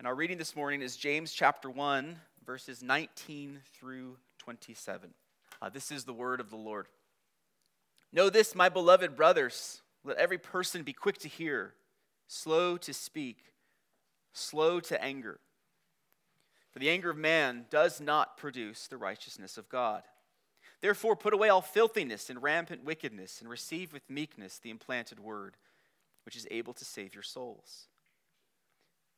And 0.00 0.06
our 0.06 0.14
reading 0.14 0.38
this 0.38 0.56
morning 0.56 0.80
is 0.80 0.96
James 0.96 1.30
chapter 1.30 1.68
1, 1.68 2.16
verses 2.46 2.82
19 2.82 3.60
through 3.74 4.16
27. 4.38 5.10
Uh, 5.60 5.68
this 5.68 5.92
is 5.92 6.04
the 6.04 6.14
word 6.14 6.40
of 6.40 6.48
the 6.48 6.56
Lord. 6.56 6.86
Know 8.10 8.30
this, 8.30 8.54
my 8.54 8.70
beloved 8.70 9.14
brothers. 9.14 9.82
Let 10.02 10.16
every 10.16 10.38
person 10.38 10.84
be 10.84 10.94
quick 10.94 11.18
to 11.18 11.28
hear, 11.28 11.74
slow 12.28 12.78
to 12.78 12.94
speak, 12.94 13.52
slow 14.32 14.80
to 14.80 15.04
anger. 15.04 15.38
For 16.70 16.78
the 16.78 16.88
anger 16.88 17.10
of 17.10 17.18
man 17.18 17.66
does 17.68 18.00
not 18.00 18.38
produce 18.38 18.86
the 18.86 18.96
righteousness 18.96 19.58
of 19.58 19.68
God. 19.68 20.04
Therefore, 20.80 21.14
put 21.14 21.34
away 21.34 21.50
all 21.50 21.60
filthiness 21.60 22.30
and 22.30 22.42
rampant 22.42 22.86
wickedness, 22.86 23.42
and 23.42 23.50
receive 23.50 23.92
with 23.92 24.08
meekness 24.08 24.58
the 24.58 24.70
implanted 24.70 25.20
word, 25.20 25.58
which 26.24 26.36
is 26.36 26.48
able 26.50 26.72
to 26.72 26.86
save 26.86 27.12
your 27.12 27.22
souls. 27.22 27.89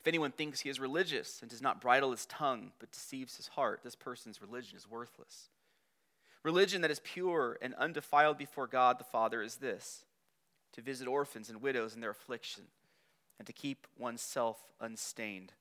If 0.00 0.06
anyone 0.06 0.32
thinks 0.32 0.60
he 0.60 0.70
is 0.70 0.80
religious 0.80 1.40
and 1.40 1.50
does 1.50 1.62
not 1.62 1.80
bridle 1.80 2.10
his 2.10 2.26
tongue, 2.26 2.72
but 2.78 2.92
deceives 2.92 3.36
his 3.36 3.48
heart, 3.48 3.80
this 3.82 3.96
person's 3.96 4.40
religion 4.40 4.76
is 4.76 4.90
worthless. 4.90 5.48
Religion 6.42 6.80
that 6.82 6.90
is 6.90 7.00
pure 7.00 7.58
and 7.60 7.74
undefiled 7.74 8.38
before 8.38 8.66
God 8.66 8.98
the 8.98 9.04
Father 9.04 9.42
is 9.42 9.56
this 9.56 10.04
to 10.72 10.80
visit 10.80 11.08
orphans 11.08 11.50
and 11.50 11.60
widows 11.60 11.94
in 11.94 12.00
their 12.00 12.10
affliction, 12.10 12.64
and 13.38 13.46
to 13.46 13.52
keep 13.52 13.86
oneself 13.98 14.58
unstained 14.80 15.52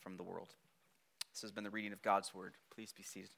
from 0.00 0.16
the 0.16 0.22
world. 0.22 0.54
This 1.32 1.42
has 1.42 1.50
been 1.50 1.64
the 1.64 1.70
reading 1.70 1.92
of 1.92 2.02
God's 2.02 2.34
word. 2.34 2.54
Please 2.74 2.92
be 2.92 3.02
seated. 3.02 3.30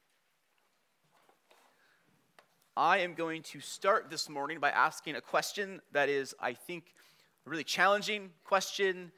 I 2.77 2.98
am 2.98 3.14
going 3.14 3.42
to 3.42 3.61
start 3.61 4.09
this 4.09 4.29
morning 4.29 4.59
by 4.59 4.70
asking 4.70 5.14
a 5.14 5.20
question 5.20 5.83
that 5.92 6.09
is, 6.09 6.35
I 6.41 6.55
think, 6.55 6.95
a 7.47 7.51
really 7.51 7.64
challenging 7.64 8.31
question 8.45 9.12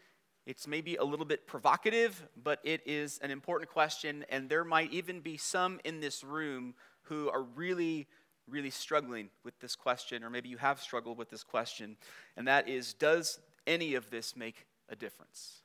it's 0.47 0.67
maybe 0.67 0.97
a 0.97 1.05
little 1.05 1.25
bit 1.25 1.47
provocative, 1.47 2.23
but 2.43 2.61
it 2.65 2.83
is 2.85 3.19
an 3.23 3.31
important 3.31 3.71
question, 3.71 4.25
and 4.29 4.49
there 4.49 4.65
might 4.65 4.93
even 4.93 5.21
be 5.21 5.37
some 5.37 5.81
in 5.85 6.01
this 6.01 6.23
room 6.23 6.75
who 7.03 7.31
are 7.31 7.43
really, 7.43 8.07
really 8.49 8.71
struggling 8.71 9.31
with 9.43 9.59
this 9.61 9.75
question, 9.75 10.23
or 10.23 10.31
maybe 10.31 10.49
you 10.49 10.59
have 10.59 10.81
struggled 10.81 11.17
with 11.17 11.31
this 11.31 11.43
question, 11.43 11.97
and 12.37 12.47
that 12.47 12.69
is 12.69 12.93
Does 12.93 13.39
any 13.67 13.95
of 13.95 14.11
this 14.11 14.37
make 14.37 14.67
a 14.91 14.97
difference? 14.97 15.63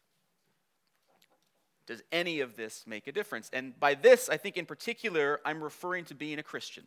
Does 1.86 2.02
any 2.12 2.40
of 2.40 2.56
this 2.56 2.86
make 2.86 3.08
a 3.08 3.12
difference? 3.12 3.50
And 3.52 3.78
by 3.80 3.96
this, 3.96 4.30
I 4.30 4.38
think 4.38 4.58
in 4.58 4.66
particular, 4.66 5.42
I'm 5.44 5.62
referring 5.62 6.06
to 6.06 6.16
being 6.16 6.40
a 6.40 6.44
Christian. 6.44 6.84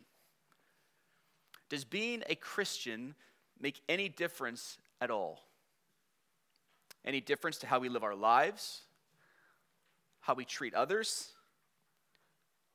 Does 1.69 1.83
being 1.83 2.23
a 2.29 2.35
Christian 2.35 3.13
make 3.59 3.81
any 3.89 4.07
difference 4.07 4.77
at 5.01 5.11
all? 5.11 5.41
Any 7.05 7.21
difference 7.21 7.57
to 7.59 7.67
how 7.67 7.79
we 7.79 7.89
live 7.89 8.03
our 8.03 8.15
lives, 8.15 8.81
how 10.21 10.33
we 10.33 10.45
treat 10.45 10.73
others, 10.73 11.29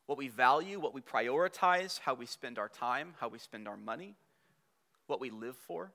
what 0.06 0.18
we 0.18 0.28
value, 0.28 0.80
what 0.80 0.94
we 0.94 1.00
prioritize, 1.00 1.98
how 2.00 2.14
we 2.14 2.26
spend 2.26 2.58
our 2.58 2.68
time, 2.68 3.14
how 3.20 3.28
we 3.28 3.38
spend 3.38 3.68
our 3.68 3.76
money, 3.76 4.14
what 5.06 5.20
we 5.20 5.30
live 5.30 5.56
for? 5.56 5.92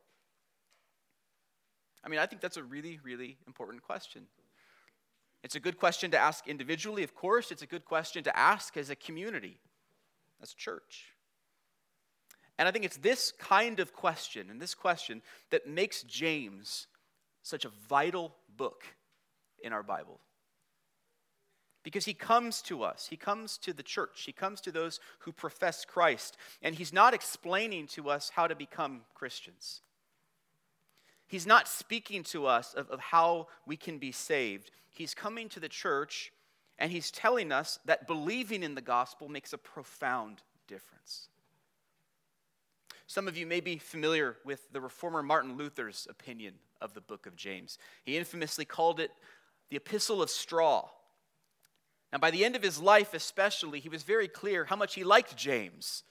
I 2.04 2.10
mean, 2.10 2.20
I 2.20 2.26
think 2.26 2.42
that's 2.42 2.58
a 2.58 2.64
really, 2.64 3.00
really 3.04 3.38
important 3.48 3.84
question. 3.84 4.28
It's 5.44 5.56
a 5.56 5.60
good 5.60 5.78
question 5.78 6.12
to 6.12 6.18
ask 6.18 6.48
individually, 6.48 7.04
of 7.04 7.16
course. 7.16 7.52
It's 7.52 7.62
a 7.62 7.68
good 7.68 7.86
question 7.86 8.24
to 8.24 8.38
ask 8.38 8.78
as 8.78 8.90
a 8.90 8.96
community, 8.96 9.60
as 10.42 10.54
church. 10.54 11.14
And 12.58 12.68
I 12.68 12.72
think 12.72 12.86
it's 12.86 12.98
this 12.98 13.32
kind 13.32 13.80
of 13.80 13.94
question 13.94 14.50
and 14.50 14.62
this 14.62 14.76
question 14.76 15.22
that 15.50 15.68
makes 15.68 16.04
James 16.04 16.88
such 17.44 17.66
a 17.66 17.72
vital 17.88 18.34
book 18.58 18.84
in 19.62 19.72
our 19.74 19.84
Bible. 19.84 20.20
Because 21.84 22.06
he 22.06 22.14
comes 22.14 22.62
to 22.64 22.84
us, 22.84 23.08
he 23.10 23.18
comes 23.18 23.58
to 23.60 23.74
the 23.74 23.84
church, 23.84 24.24
he 24.26 24.32
comes 24.32 24.62
to 24.62 24.72
those 24.72 25.02
who 25.20 25.34
profess 25.34 25.84
Christ, 25.84 26.38
and 26.62 26.74
he's 26.74 26.94
not 26.94 27.14
explaining 27.14 27.88
to 27.88 28.10
us 28.10 28.32
how 28.34 28.48
to 28.48 28.56
become 28.56 29.02
Christians. 29.14 29.82
He's 31.28 31.46
not 31.46 31.68
speaking 31.68 32.24
to 32.26 32.46
us 32.46 32.74
of, 32.74 32.90
of 32.90 33.00
how 33.00 33.48
we 33.66 33.76
can 33.76 33.98
be 33.98 34.12
saved. 34.12 34.72
He's 34.92 35.14
coming 35.14 35.50
to 35.50 35.60
the 35.60 35.70
church 35.70 36.32
and 36.80 36.92
he's 36.92 37.12
telling 37.12 37.52
us 37.52 37.80
that 37.86 38.08
believing 38.08 38.64
in 38.64 38.76
the 38.76 38.82
gospel 38.82 39.30
makes 39.30 39.54
a 39.54 39.58
profound 39.58 40.42
difference. 40.68 41.30
Some 43.08 43.28
of 43.28 43.38
you 43.38 43.46
may 43.46 43.60
be 43.60 43.78
familiar 43.78 44.38
with 44.44 44.72
the 44.72 44.82
reformer 44.82 45.22
Martin 45.22 45.58
Luther's 45.58 46.08
opinion 46.10 46.56
of 46.84 46.94
the 46.94 47.02
book 47.02 47.26
of 47.26 47.36
James. 47.36 47.80
He 48.04 48.18
infamously 48.18 48.66
called 48.66 49.00
it 49.00 49.10
the 49.70 49.78
Epistle 49.78 50.22
of 50.22 50.30
Straw. 50.30 50.88
Now, 52.12 52.20
by 52.20 52.30
the 52.30 52.46
end 52.46 52.56
of 52.56 52.62
his 52.62 52.80
life, 52.80 53.16
especially, 53.16 53.80
he 53.80 53.90
was 53.90 54.04
very 54.04 54.28
clear 54.28 54.66
how 54.66 54.76
much 54.76 54.94
he 54.94 55.04
liked 55.04 55.36
James. 55.36 56.04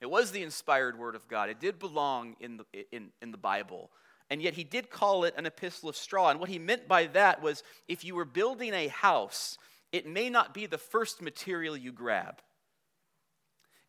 It 0.00 0.08
was 0.08 0.30
the 0.30 0.44
inspired 0.44 0.96
word 0.96 1.16
of 1.16 1.26
God, 1.26 1.48
it 1.48 1.58
did 1.58 1.80
belong 1.80 2.36
in 2.38 2.58
the, 2.58 2.64
in, 2.92 3.10
in 3.20 3.32
the 3.32 3.36
Bible. 3.36 3.90
And 4.28 4.40
yet, 4.40 4.54
he 4.54 4.62
did 4.62 4.90
call 4.90 5.24
it 5.24 5.34
an 5.36 5.46
epistle 5.46 5.88
of 5.88 5.96
straw. 5.96 6.30
And 6.30 6.38
what 6.38 6.48
he 6.48 6.60
meant 6.60 6.86
by 6.86 7.06
that 7.06 7.42
was 7.42 7.64
if 7.88 8.04
you 8.04 8.14
were 8.14 8.24
building 8.24 8.72
a 8.72 8.86
house, 8.86 9.58
it 9.90 10.06
may 10.06 10.30
not 10.30 10.54
be 10.54 10.66
the 10.66 10.78
first 10.78 11.20
material 11.20 11.76
you 11.76 11.90
grab. 11.90 12.40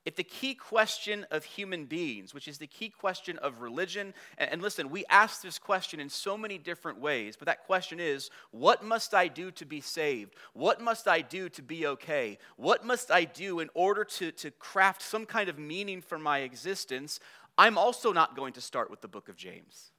If 0.04 0.16
the 0.16 0.24
key 0.24 0.56
question 0.56 1.28
of 1.30 1.46
human 1.46 1.86
beings, 1.86 2.34
which 2.34 2.48
is 2.48 2.58
the 2.58 2.66
key 2.66 2.90
question 2.90 3.38
of 3.38 3.62
religion, 3.62 4.16
and, 4.40 4.60
listen, 4.60 4.90
we 4.90 5.06
ask 5.12 5.42
this 5.42 5.60
question 5.60 6.00
in 6.00 6.10
so 6.10 6.36
many 6.36 6.58
different 6.58 7.00
ways, 7.00 7.36
but 7.38 7.46
that 7.46 7.66
question 7.66 8.00
is 8.00 8.32
what 8.50 8.84
must 8.84 9.14
I 9.14 9.28
do 9.28 9.52
to 9.52 9.66
be 9.66 9.80
saved? 9.80 10.34
What 10.54 10.82
must 10.82 11.08
I 11.08 11.22
do 11.22 11.50
to 11.50 11.62
be 11.62 11.86
okay? 11.86 12.40
What 12.58 12.84
must 12.84 13.12
I 13.12 13.26
do 13.26 13.60
in 13.60 13.70
order 13.76 14.04
to, 14.04 14.32
to 14.32 14.50
craft 14.50 15.04
some 15.04 15.28
kind 15.28 15.50
of 15.50 15.60
meaning 15.60 16.02
for 16.02 16.18
my 16.18 16.40
existence? 16.40 17.20
I'm 17.56 17.78
also 17.78 18.12
not 18.12 18.36
going 18.36 18.54
to 18.54 18.62
start 18.62 18.90
with 18.90 19.02
the 19.02 19.08
book 19.08 19.30
of 19.30 19.36
James. 19.36 19.92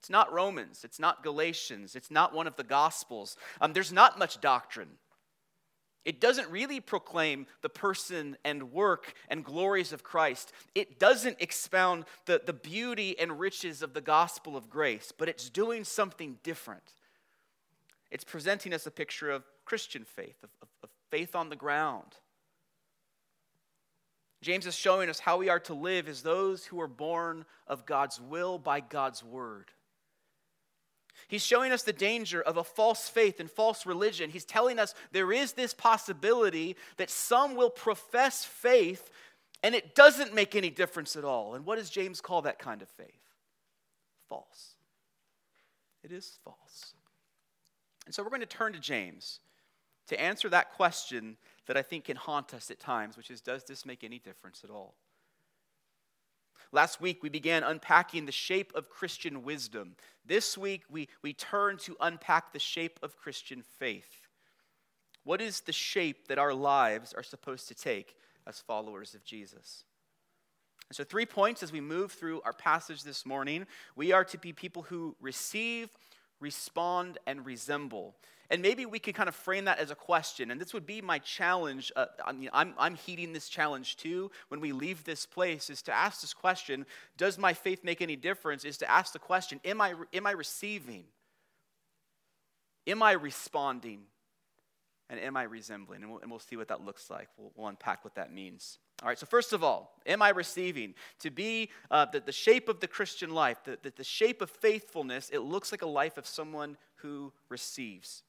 It's 0.00 0.08
not 0.08 0.32
Romans, 0.32 0.84
it's 0.84 1.00
not 1.00 1.22
Galatians, 1.22 1.96
it's 1.96 2.10
not 2.10 2.32
one 2.32 2.46
of 2.46 2.56
the 2.56 2.64
Gospels. 2.64 3.36
Um, 3.60 3.72
there's 3.72 3.92
not 3.92 4.18
much 4.18 4.40
doctrine. 4.40 4.90
It 6.06 6.20
doesn't 6.20 6.48
really 6.50 6.78
proclaim 6.78 7.48
the 7.62 7.68
person 7.68 8.36
and 8.44 8.72
work 8.72 9.12
and 9.28 9.44
glories 9.44 9.92
of 9.92 10.04
Christ. 10.04 10.52
It 10.72 11.00
doesn't 11.00 11.38
expound 11.40 12.04
the, 12.26 12.40
the 12.46 12.52
beauty 12.52 13.18
and 13.18 13.40
riches 13.40 13.82
of 13.82 13.92
the 13.92 14.00
gospel 14.00 14.56
of 14.56 14.70
grace, 14.70 15.12
but 15.18 15.28
it's 15.28 15.50
doing 15.50 15.82
something 15.82 16.38
different. 16.44 16.92
It's 18.12 18.22
presenting 18.22 18.72
us 18.72 18.86
a 18.86 18.92
picture 18.92 19.32
of 19.32 19.42
Christian 19.64 20.04
faith, 20.04 20.36
of, 20.44 20.50
of, 20.62 20.68
of 20.84 20.90
faith 21.10 21.34
on 21.34 21.48
the 21.48 21.56
ground. 21.56 22.14
James 24.42 24.64
is 24.64 24.76
showing 24.76 25.10
us 25.10 25.18
how 25.18 25.38
we 25.38 25.48
are 25.48 25.58
to 25.58 25.74
live 25.74 26.06
as 26.06 26.22
those 26.22 26.64
who 26.64 26.80
are 26.80 26.86
born 26.86 27.44
of 27.66 27.84
God's 27.84 28.20
will 28.20 28.58
by 28.58 28.78
God's 28.78 29.24
word. 29.24 29.72
He's 31.28 31.44
showing 31.44 31.72
us 31.72 31.82
the 31.82 31.92
danger 31.92 32.40
of 32.40 32.56
a 32.56 32.64
false 32.64 33.08
faith 33.08 33.40
and 33.40 33.50
false 33.50 33.86
religion. 33.86 34.30
He's 34.30 34.44
telling 34.44 34.78
us 34.78 34.94
there 35.12 35.32
is 35.32 35.52
this 35.52 35.74
possibility 35.74 36.76
that 36.96 37.10
some 37.10 37.56
will 37.56 37.70
profess 37.70 38.44
faith 38.44 39.10
and 39.62 39.74
it 39.74 39.94
doesn't 39.94 40.34
make 40.34 40.54
any 40.54 40.70
difference 40.70 41.16
at 41.16 41.24
all. 41.24 41.54
And 41.54 41.64
what 41.64 41.78
does 41.78 41.90
James 41.90 42.20
call 42.20 42.42
that 42.42 42.58
kind 42.58 42.82
of 42.82 42.88
faith? 42.88 43.20
False. 44.28 44.74
It 46.04 46.12
is 46.12 46.38
false. 46.44 46.94
And 48.04 48.14
so 48.14 48.22
we're 48.22 48.30
going 48.30 48.40
to 48.40 48.46
turn 48.46 48.72
to 48.74 48.78
James 48.78 49.40
to 50.08 50.20
answer 50.20 50.48
that 50.50 50.72
question 50.74 51.36
that 51.66 51.76
I 51.76 51.82
think 51.82 52.04
can 52.04 52.16
haunt 52.16 52.54
us 52.54 52.70
at 52.70 52.78
times, 52.78 53.16
which 53.16 53.30
is 53.30 53.40
Does 53.40 53.64
this 53.64 53.84
make 53.84 54.04
any 54.04 54.18
difference 54.18 54.62
at 54.62 54.70
all? 54.70 54.94
Last 56.76 57.00
week, 57.00 57.22
we 57.22 57.30
began 57.30 57.62
unpacking 57.62 58.26
the 58.26 58.32
shape 58.32 58.70
of 58.74 58.90
Christian 58.90 59.42
wisdom. 59.42 59.96
This 60.26 60.58
week, 60.58 60.82
we, 60.90 61.08
we 61.22 61.32
turn 61.32 61.78
to 61.78 61.96
unpack 62.02 62.52
the 62.52 62.58
shape 62.58 63.00
of 63.02 63.16
Christian 63.16 63.62
faith. 63.62 64.28
What 65.24 65.40
is 65.40 65.60
the 65.60 65.72
shape 65.72 66.28
that 66.28 66.38
our 66.38 66.52
lives 66.52 67.14
are 67.14 67.22
supposed 67.22 67.68
to 67.68 67.74
take 67.74 68.14
as 68.46 68.60
followers 68.60 69.14
of 69.14 69.24
Jesus? 69.24 69.84
And 70.90 70.96
so, 70.96 71.02
three 71.02 71.24
points 71.24 71.62
as 71.62 71.72
we 71.72 71.80
move 71.80 72.12
through 72.12 72.42
our 72.42 72.52
passage 72.52 73.04
this 73.04 73.24
morning. 73.24 73.66
We 73.96 74.12
are 74.12 74.24
to 74.24 74.36
be 74.36 74.52
people 74.52 74.82
who 74.82 75.16
receive, 75.18 75.88
respond, 76.40 77.16
and 77.26 77.46
resemble. 77.46 78.16
And 78.50 78.62
maybe 78.62 78.86
we 78.86 78.98
could 78.98 79.14
kind 79.14 79.28
of 79.28 79.34
frame 79.34 79.64
that 79.64 79.78
as 79.78 79.90
a 79.90 79.94
question. 79.94 80.50
And 80.50 80.60
this 80.60 80.72
would 80.72 80.86
be 80.86 81.00
my 81.00 81.18
challenge. 81.18 81.90
Uh, 81.96 82.06
I 82.24 82.32
mean, 82.32 82.50
I'm, 82.52 82.74
I'm 82.78 82.94
heeding 82.94 83.32
this 83.32 83.48
challenge 83.48 83.96
too 83.96 84.30
when 84.48 84.60
we 84.60 84.72
leave 84.72 85.04
this 85.04 85.26
place 85.26 85.68
is 85.68 85.82
to 85.82 85.92
ask 85.92 86.20
this 86.20 86.34
question 86.34 86.86
Does 87.16 87.38
my 87.38 87.52
faith 87.52 87.82
make 87.82 88.00
any 88.00 88.16
difference? 88.16 88.64
Is 88.64 88.78
to 88.78 88.90
ask 88.90 89.12
the 89.12 89.18
question 89.18 89.60
Am 89.64 89.80
I, 89.80 89.94
am 90.12 90.26
I 90.26 90.32
receiving? 90.32 91.04
Am 92.86 93.02
I 93.02 93.12
responding? 93.12 94.02
And 95.08 95.20
am 95.20 95.36
I 95.36 95.44
resembling? 95.44 96.02
And 96.02 96.10
we'll, 96.10 96.20
and 96.20 96.30
we'll 96.30 96.40
see 96.40 96.56
what 96.56 96.68
that 96.68 96.84
looks 96.84 97.10
like. 97.10 97.28
We'll, 97.36 97.52
we'll, 97.56 97.68
unpack 97.68 98.04
what 98.04 98.16
that 98.16 98.32
means. 98.32 98.78
All 99.02 99.08
right, 99.08 99.18
so 99.18 99.26
first 99.26 99.52
of 99.52 99.62
all, 99.62 100.00
am 100.04 100.20
I 100.20 100.30
receiving? 100.30 100.94
To 101.20 101.30
be 101.30 101.70
uh, 101.90 102.06
the, 102.06 102.20
the 102.20 102.32
shape 102.32 102.68
of 102.68 102.80
the 102.80 102.88
Christian 102.88 103.30
life, 103.30 103.58
the, 103.64 103.78
the, 103.82 103.92
the 103.94 104.04
shape 104.04 104.42
of 104.42 104.50
faithfulness, 104.50 105.30
it 105.32 105.40
looks 105.40 105.70
like 105.70 105.82
a 105.82 105.86
life 105.86 106.16
of 106.16 106.26
someone 106.26 106.76
who 106.96 107.32
receives. 107.48 108.24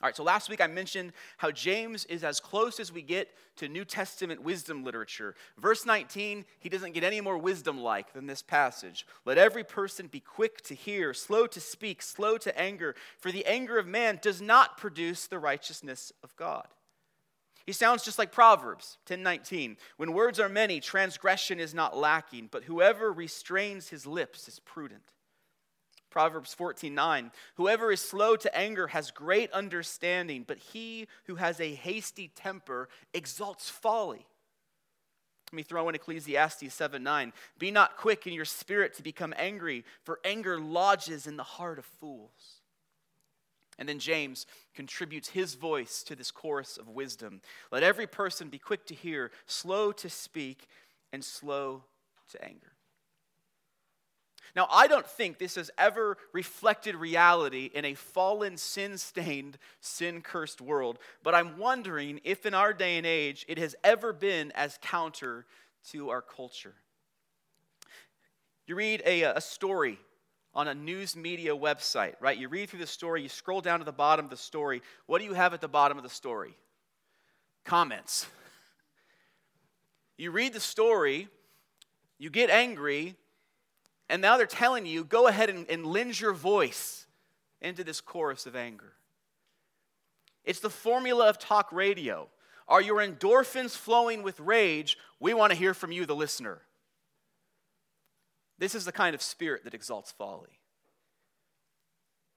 All 0.00 0.06
right, 0.06 0.14
so 0.14 0.22
last 0.22 0.48
week 0.48 0.60
I 0.60 0.68
mentioned 0.68 1.12
how 1.38 1.50
James 1.50 2.04
is 2.04 2.22
as 2.22 2.38
close 2.38 2.78
as 2.78 2.92
we 2.92 3.02
get 3.02 3.34
to 3.56 3.68
New 3.68 3.84
Testament 3.84 4.42
wisdom 4.42 4.84
literature. 4.84 5.34
Verse 5.58 5.84
19, 5.84 6.44
he 6.60 6.68
doesn't 6.68 6.92
get 6.92 7.02
any 7.02 7.20
more 7.20 7.36
wisdom 7.36 7.80
like 7.80 8.12
than 8.12 8.28
this 8.28 8.40
passage. 8.40 9.04
Let 9.24 9.38
every 9.38 9.64
person 9.64 10.06
be 10.06 10.20
quick 10.20 10.62
to 10.62 10.74
hear, 10.74 11.12
slow 11.12 11.48
to 11.48 11.60
speak, 11.60 12.00
slow 12.00 12.38
to 12.38 12.56
anger, 12.56 12.94
for 13.18 13.32
the 13.32 13.44
anger 13.44 13.76
of 13.76 13.88
man 13.88 14.20
does 14.22 14.40
not 14.40 14.78
produce 14.78 15.26
the 15.26 15.40
righteousness 15.40 16.12
of 16.22 16.36
God. 16.36 16.68
He 17.66 17.72
sounds 17.72 18.04
just 18.04 18.20
like 18.20 18.30
Proverbs 18.30 18.98
10:19. 19.04 19.76
When 19.96 20.12
words 20.12 20.38
are 20.38 20.48
many, 20.48 20.78
transgression 20.78 21.58
is 21.58 21.74
not 21.74 21.96
lacking, 21.96 22.46
but 22.52 22.64
whoever 22.64 23.12
restrains 23.12 23.88
his 23.88 24.06
lips 24.06 24.46
is 24.46 24.60
prudent. 24.60 25.12
Proverbs 26.10 26.54
14:9 26.54 27.30
Whoever 27.56 27.92
is 27.92 28.00
slow 28.00 28.36
to 28.36 28.56
anger 28.56 28.88
has 28.88 29.10
great 29.10 29.50
understanding, 29.52 30.44
but 30.46 30.58
he 30.58 31.06
who 31.24 31.36
has 31.36 31.60
a 31.60 31.74
hasty 31.74 32.28
temper 32.28 32.88
exalts 33.12 33.68
folly. 33.68 34.26
Let 35.48 35.56
me 35.56 35.62
throw 35.62 35.88
in 35.88 35.94
Ecclesiastes 35.94 36.74
7:9. 36.74 37.32
Be 37.58 37.70
not 37.70 37.96
quick 37.96 38.26
in 38.26 38.34
your 38.34 38.44
spirit 38.44 38.94
to 38.94 39.02
become 39.02 39.32
angry, 39.36 39.84
for 40.02 40.20
anger 40.24 40.60
lodges 40.60 41.26
in 41.26 41.36
the 41.36 41.42
heart 41.42 41.78
of 41.78 41.86
fools. 41.86 42.62
And 43.78 43.88
then 43.88 44.00
James 44.00 44.44
contributes 44.74 45.28
his 45.28 45.54
voice 45.54 46.02
to 46.02 46.16
this 46.16 46.32
chorus 46.32 46.76
of 46.76 46.88
wisdom. 46.88 47.40
Let 47.70 47.84
every 47.84 48.08
person 48.08 48.48
be 48.48 48.58
quick 48.58 48.86
to 48.86 48.94
hear, 48.94 49.30
slow 49.46 49.92
to 49.92 50.10
speak, 50.10 50.66
and 51.12 51.24
slow 51.24 51.84
to 52.30 52.44
anger. 52.44 52.72
Now, 54.56 54.66
I 54.70 54.86
don't 54.86 55.06
think 55.06 55.38
this 55.38 55.54
has 55.56 55.70
ever 55.78 56.16
reflected 56.32 56.94
reality 56.94 57.70
in 57.72 57.84
a 57.84 57.94
fallen, 57.94 58.56
sin 58.56 58.98
stained, 58.98 59.58
sin 59.80 60.22
cursed 60.22 60.60
world, 60.60 60.98
but 61.22 61.34
I'm 61.34 61.58
wondering 61.58 62.20
if 62.24 62.46
in 62.46 62.54
our 62.54 62.72
day 62.72 62.96
and 62.96 63.06
age 63.06 63.44
it 63.48 63.58
has 63.58 63.74
ever 63.84 64.12
been 64.12 64.52
as 64.52 64.78
counter 64.82 65.46
to 65.90 66.10
our 66.10 66.22
culture. 66.22 66.74
You 68.66 68.74
read 68.74 69.02
a, 69.06 69.22
a 69.22 69.40
story 69.40 69.98
on 70.54 70.68
a 70.68 70.74
news 70.74 71.14
media 71.14 71.54
website, 71.56 72.14
right? 72.20 72.36
You 72.36 72.48
read 72.48 72.68
through 72.68 72.80
the 72.80 72.86
story, 72.86 73.22
you 73.22 73.28
scroll 73.28 73.60
down 73.60 73.78
to 73.78 73.84
the 73.84 73.92
bottom 73.92 74.26
of 74.26 74.30
the 74.30 74.36
story. 74.36 74.82
What 75.06 75.18
do 75.18 75.24
you 75.24 75.34
have 75.34 75.54
at 75.54 75.60
the 75.60 75.68
bottom 75.68 75.96
of 75.96 76.04
the 76.04 76.10
story? 76.10 76.56
Comments. 77.64 78.26
You 80.20 80.32
read 80.32 80.52
the 80.52 80.58
story, 80.58 81.28
you 82.18 82.28
get 82.28 82.50
angry, 82.50 83.14
and 84.08 84.22
now 84.22 84.36
they're 84.36 84.46
telling 84.46 84.86
you 84.86 85.04
go 85.04 85.26
ahead 85.26 85.50
and, 85.50 85.68
and 85.68 85.86
lend 85.86 86.20
your 86.20 86.32
voice 86.32 87.06
into 87.60 87.84
this 87.84 88.00
chorus 88.00 88.46
of 88.46 88.56
anger. 88.56 88.92
It's 90.44 90.60
the 90.60 90.70
formula 90.70 91.28
of 91.28 91.38
talk 91.38 91.72
radio. 91.72 92.28
Are 92.68 92.80
your 92.80 92.98
endorphins 92.98 93.76
flowing 93.76 94.22
with 94.22 94.40
rage? 94.40 94.96
We 95.20 95.34
want 95.34 95.52
to 95.52 95.58
hear 95.58 95.74
from 95.74 95.92
you, 95.92 96.06
the 96.06 96.16
listener. 96.16 96.62
This 98.58 98.74
is 98.74 98.84
the 98.84 98.92
kind 98.92 99.14
of 99.14 99.22
spirit 99.22 99.64
that 99.64 99.74
exalts 99.74 100.12
folly. 100.12 100.58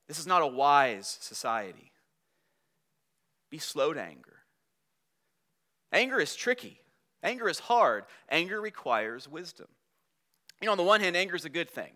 This 0.07 0.19
is 0.19 0.27
not 0.27 0.41
a 0.41 0.47
wise 0.47 1.17
society. 1.21 1.91
Be 3.49 3.57
slow 3.57 3.93
to 3.93 4.01
anger. 4.01 4.39
Anger 5.93 6.19
is 6.19 6.35
tricky, 6.35 6.79
anger 7.21 7.49
is 7.49 7.59
hard, 7.59 8.05
anger 8.29 8.61
requires 8.61 9.27
wisdom. 9.27 9.67
You 10.61 10.67
know, 10.67 10.73
on 10.73 10.77
the 10.77 10.83
one 10.83 11.01
hand, 11.01 11.17
anger 11.17 11.35
is 11.35 11.45
a 11.45 11.49
good 11.49 11.69
thing, 11.69 11.91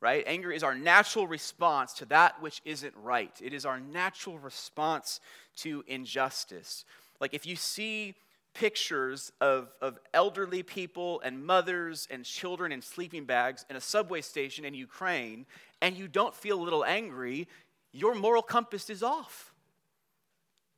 right? 0.00 0.22
Anger 0.26 0.52
is 0.52 0.62
our 0.62 0.74
natural 0.74 1.26
response 1.26 1.94
to 1.94 2.04
that 2.06 2.40
which 2.42 2.60
isn't 2.64 2.94
right, 3.02 3.32
it 3.42 3.54
is 3.54 3.64
our 3.64 3.80
natural 3.80 4.38
response 4.38 5.20
to 5.56 5.82
injustice. 5.86 6.84
Like 7.20 7.34
if 7.34 7.46
you 7.46 7.56
see 7.56 8.14
pictures 8.54 9.32
of, 9.40 9.72
of 9.80 9.98
elderly 10.12 10.62
people 10.62 11.22
and 11.24 11.44
mothers 11.44 12.06
and 12.10 12.24
children 12.24 12.70
in 12.70 12.82
sleeping 12.82 13.24
bags 13.24 13.64
in 13.70 13.76
a 13.76 13.80
subway 13.80 14.20
station 14.20 14.64
in 14.64 14.74
Ukraine, 14.74 15.46
and 15.80 15.96
you 15.96 16.06
don't 16.06 16.34
feel 16.34 16.60
a 16.60 16.62
little 16.62 16.84
angry, 16.84 17.48
your 17.92 18.14
moral 18.14 18.42
compass 18.42 18.90
is 18.90 19.02
off. 19.02 19.54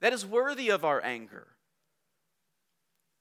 That 0.00 0.12
is 0.12 0.24
worthy 0.24 0.68
of 0.70 0.84
our 0.84 1.02
anger. 1.02 1.46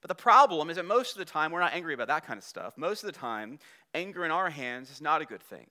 But 0.03 0.09
the 0.09 0.21
problem 0.21 0.69
is 0.69 0.75
that 0.75 0.83
most 0.83 1.13
of 1.13 1.17
the 1.17 1.25
time, 1.25 1.50
we're 1.50 1.61
not 1.61 1.73
angry 1.73 1.94
about 1.94 2.09
that 2.09 2.25
kind 2.25 2.38
of 2.38 2.44
stuff. 2.44 2.77
Most 2.77 3.03
of 3.03 3.07
the 3.07 3.17
time, 3.17 3.57
anger 3.94 4.25
in 4.25 4.31
our 4.31 4.50
hands 4.50 4.91
is 4.91 5.00
not 5.00 5.21
a 5.21 5.25
good 5.25 5.41
thing. 5.41 5.65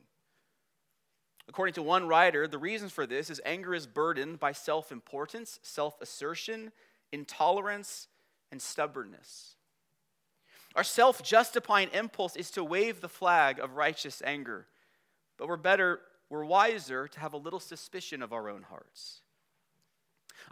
According 1.49 1.75
to 1.75 1.83
one 1.83 2.09
writer, 2.09 2.49
the 2.49 2.57
reasons 2.57 2.93
for 2.93 3.07
this 3.07 3.29
is 3.29 3.43
anger 3.45 3.75
is 3.75 3.87
burdened 3.87 4.41
by 4.41 4.53
self 4.53 4.91
importance, 4.91 5.61
self 5.63 6.01
assertion, 6.01 6.73
intolerance, 7.13 8.09
and 8.51 8.63
stubbornness. 8.63 9.57
Our 10.75 10.85
self 10.85 11.23
justifying 11.23 11.91
impulse 11.93 12.35
is 12.35 12.51
to 12.53 12.65
wave 12.65 13.03
the 13.03 13.11
flag 13.11 13.59
of 13.59 13.77
righteous 13.77 14.23
anger, 14.25 14.67
but 15.37 15.47
we're 15.47 15.59
better, 15.59 16.01
we're 16.31 16.47
wiser 16.47 17.07
to 17.07 17.21
have 17.21 17.35
a 17.35 17.39
little 17.39 17.61
suspicion 17.61 18.23
of 18.23 18.33
our 18.33 18.49
own 18.49 18.63
hearts. 18.63 19.22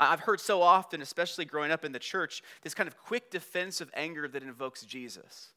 I've 0.00 0.20
heard 0.20 0.40
so 0.40 0.62
often, 0.62 1.02
especially 1.02 1.44
growing 1.44 1.70
up 1.70 1.84
in 1.84 1.92
the 1.92 1.98
church, 1.98 2.42
this 2.62 2.74
kind 2.74 2.88
of 2.88 2.96
quick 2.96 3.30
defense 3.30 3.82
of 3.82 3.90
anger 3.94 4.26
that 4.26 4.42
invokes 4.42 4.82
Jesus. 4.82 5.50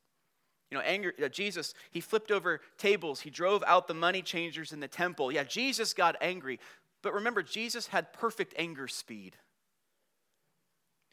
You 0.69 0.77
know, 0.77 0.83
anger, 0.83 1.13
Jesus, 1.29 1.73
he 1.91 2.01
flipped 2.01 2.29
over 2.29 2.59
tables, 2.77 3.21
he 3.21 3.29
drove 3.29 3.63
out 3.65 3.87
the 3.87 3.93
money 3.93 4.21
changers 4.21 4.73
in 4.73 4.81
the 4.81 4.87
temple. 4.87 5.31
Yeah, 5.31 5.43
Jesus 5.43 5.93
got 5.93 6.17
angry. 6.19 6.59
But 7.01 7.13
remember, 7.13 7.41
Jesus 7.41 7.87
had 7.87 8.11
perfect 8.11 8.53
anger 8.57 8.87
speed. 8.87 9.37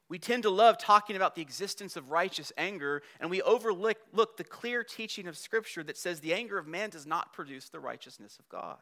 We 0.09 0.19
tend 0.19 0.43
to 0.43 0.51
love 0.51 0.77
talking 0.77 1.15
about 1.15 1.37
the 1.37 1.43
existence 1.43 1.97
of 1.97 2.11
righteous 2.11 2.53
anger, 2.59 3.03
and 3.21 3.31
we 3.31 3.43
overlook 3.43 3.99
look, 4.13 4.37
the 4.37 4.45
clear 4.45 4.83
teaching 4.83 5.29
of 5.29 5.39
Scripture 5.39 5.85
that 5.85 5.97
says 5.97 6.19
the 6.19 6.35
anger 6.35 6.59
of 6.59 6.67
man 6.67 6.91
does 6.91 7.07
not 7.07 7.33
produce 7.33 7.69
the 7.69 7.79
righteousness 7.79 8.37
of 8.41 8.49
God. 8.49 8.79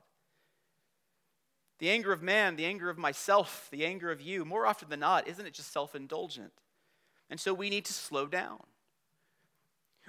The 1.79 1.91
anger 1.91 2.13
of 2.13 2.23
man, 2.23 2.57
the 2.57 2.67
anger 2.67 2.91
of 2.91 2.99
myself, 2.99 3.69
the 3.71 3.85
anger 3.85 4.11
of 4.11 4.21
you, 4.21 4.45
more 4.45 4.67
often 4.67 4.89
than 4.89 5.01
not, 5.01 5.29
isn't 5.29 5.47
it 5.47 5.55
just 5.55 5.73
self 5.73 5.95
indulgent? 5.95 6.53
And 7.31 7.39
so 7.39 7.55
we 7.55 7.71
need 7.71 7.85
to 7.85 7.93
slow 7.93 8.27
down. 8.27 8.61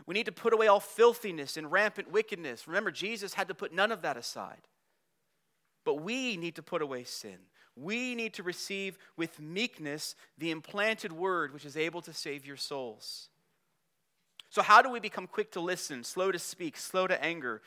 We 0.06 0.14
need 0.14 0.26
to 0.28 0.32
put 0.32 0.54
away 0.54 0.68
all 0.68 0.80
filthiness 0.80 1.58
and 1.58 1.72
rampant 1.72 2.12
wickedness. 2.12 2.68
Remember, 2.68 2.92
Jesus 2.92 3.34
had 3.34 3.50
to 3.50 3.54
put 3.54 3.74
none 3.74 3.92
of 3.92 4.02
that 4.02 4.18
aside. 4.18 4.68
But 5.84 5.96
we 5.96 6.38
need 6.38 6.56
to 6.56 6.64
put 6.64 6.82
away 6.82 7.04
sin. 7.04 7.38
We 7.76 8.16
need 8.16 8.34
to 8.36 8.44
receive 8.44 8.98
with 9.16 9.40
meekness 9.40 10.16
the 10.38 10.52
implanted 10.52 11.12
word 11.12 11.54
which 11.54 11.66
is 11.66 11.78
able 11.78 12.02
to 12.02 12.14
save 12.14 12.46
your 12.46 12.58
souls. 12.58 13.30
So, 14.50 14.62
how 14.62 14.82
do 14.82 14.90
we 14.90 15.00
become 15.00 15.28
quick 15.28 15.52
to 15.52 15.60
listen, 15.60 16.04
slow 16.04 16.32
to 16.32 16.40
speak, 16.40 16.76
slow 16.76 17.08
to 17.08 17.24
anger? 17.24 17.62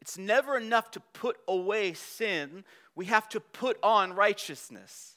It's 0.00 0.16
never 0.16 0.56
enough 0.56 0.90
to 0.92 1.00
put 1.12 1.36
away 1.46 1.92
sin 1.94 2.64
we 2.98 3.04
have 3.04 3.28
to 3.28 3.38
put 3.38 3.78
on 3.80 4.12
righteousness. 4.12 5.14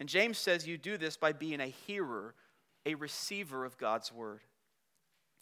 And 0.00 0.08
James 0.08 0.36
says 0.36 0.66
you 0.66 0.78
do 0.78 0.98
this 0.98 1.16
by 1.16 1.32
being 1.32 1.60
a 1.60 1.66
hearer, 1.66 2.34
a 2.84 2.96
receiver 2.96 3.64
of 3.64 3.78
God's 3.78 4.12
word. 4.12 4.40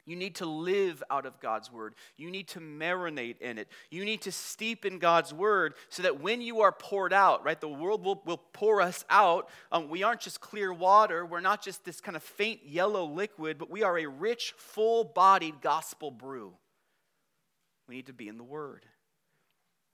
You 0.04 0.16
need 0.16 0.34
to 0.34 0.44
live 0.44 1.02
out 1.08 1.24
of 1.24 1.40
God's 1.40 1.72
word. 1.72 1.94
You 2.18 2.30
need 2.30 2.48
to 2.48 2.60
marinate 2.60 3.40
in 3.40 3.56
it. 3.56 3.68
You 3.90 4.04
need 4.04 4.20
to 4.22 4.32
steep 4.32 4.84
in 4.84 4.98
God's 4.98 5.32
word 5.32 5.72
so 5.88 6.02
that 6.02 6.20
when 6.20 6.42
you 6.42 6.60
are 6.60 6.72
poured 6.72 7.14
out, 7.14 7.42
right, 7.42 7.58
the 7.58 7.68
world 7.68 8.04
will, 8.04 8.20
will 8.26 8.42
pour 8.52 8.82
us 8.82 9.06
out. 9.08 9.48
Um, 9.72 9.88
we 9.88 10.02
aren't 10.02 10.20
just 10.20 10.42
clear 10.42 10.74
water. 10.74 11.24
We're 11.24 11.40
not 11.40 11.62
just 11.62 11.86
this 11.86 12.02
kind 12.02 12.16
of 12.16 12.22
faint 12.22 12.66
yellow 12.66 13.06
liquid, 13.06 13.56
but 13.56 13.70
we 13.70 13.82
are 13.82 13.98
a 13.98 14.04
rich, 14.04 14.52
full 14.58 15.04
bodied 15.04 15.62
gospel 15.62 16.10
brew. 16.10 16.52
We 17.88 17.97
need 17.97 18.07
to 18.07 18.12
be 18.12 18.28
in 18.28 18.37
the 18.37 18.45
word. 18.45 18.85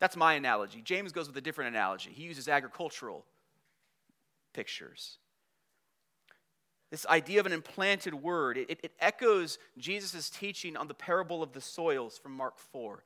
That's 0.01 0.17
my 0.17 0.35
analogy. 0.35 0.83
James 0.83 1.13
goes 1.13 1.29
with 1.29 1.37
a 1.37 1.41
different 1.41 1.75
analogy. 1.75 2.11
He 2.13 2.25
uses 2.25 2.49
agricultural 2.49 3.25
pictures. 4.53 5.19
This 6.91 7.07
idea 7.07 7.41
of 7.41 7.47
an 7.47 7.53
implanted 7.53 8.15
word, 8.15 8.57
it, 8.57 8.79
it 8.83 8.93
echoes 9.01 9.59
Jesus' 9.79 10.29
teaching 10.29 10.77
on 10.77 10.89
the 10.89 10.95
parable 10.95 11.43
of 11.43 11.53
the 11.53 11.61
soils 11.61 12.19
from 12.19 12.33
Mark 12.33 12.59
4. 12.59 13.03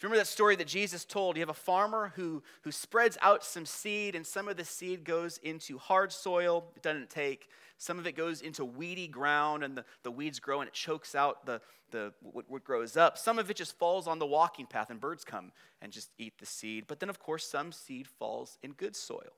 You 0.00 0.08
remember 0.08 0.22
that 0.22 0.28
story 0.28 0.56
that 0.56 0.66
Jesus 0.66 1.04
told, 1.04 1.36
you 1.36 1.42
have 1.42 1.50
a 1.50 1.54
farmer 1.54 2.12
who, 2.16 2.42
who 2.62 2.72
spreads 2.72 3.18
out 3.20 3.44
some 3.44 3.66
seed, 3.66 4.14
and 4.14 4.26
some 4.26 4.48
of 4.48 4.56
the 4.56 4.64
seed 4.64 5.04
goes 5.04 5.36
into 5.42 5.76
hard 5.76 6.10
soil, 6.10 6.64
it 6.74 6.82
doesn't 6.82 7.10
take. 7.10 7.50
Some 7.76 7.98
of 7.98 8.06
it 8.06 8.16
goes 8.16 8.40
into 8.40 8.64
weedy 8.64 9.08
ground, 9.08 9.62
and 9.62 9.76
the, 9.76 9.84
the 10.02 10.10
weeds 10.10 10.40
grow 10.40 10.60
and 10.60 10.68
it 10.68 10.72
chokes 10.72 11.14
out 11.14 11.44
the, 11.44 11.60
the, 11.90 12.14
what, 12.22 12.48
what 12.48 12.64
grows 12.64 12.96
up. 12.96 13.18
Some 13.18 13.38
of 13.38 13.50
it 13.50 13.58
just 13.58 13.78
falls 13.78 14.06
on 14.06 14.18
the 14.18 14.24
walking 14.24 14.64
path, 14.64 14.88
and 14.88 14.98
birds 14.98 15.22
come 15.22 15.52
and 15.82 15.92
just 15.92 16.08
eat 16.16 16.32
the 16.38 16.46
seed. 16.46 16.84
But 16.86 16.98
then, 16.98 17.10
of 17.10 17.18
course, 17.18 17.46
some 17.46 17.70
seed 17.70 18.06
falls 18.06 18.56
in 18.62 18.72
good 18.72 18.96
soil. 18.96 19.34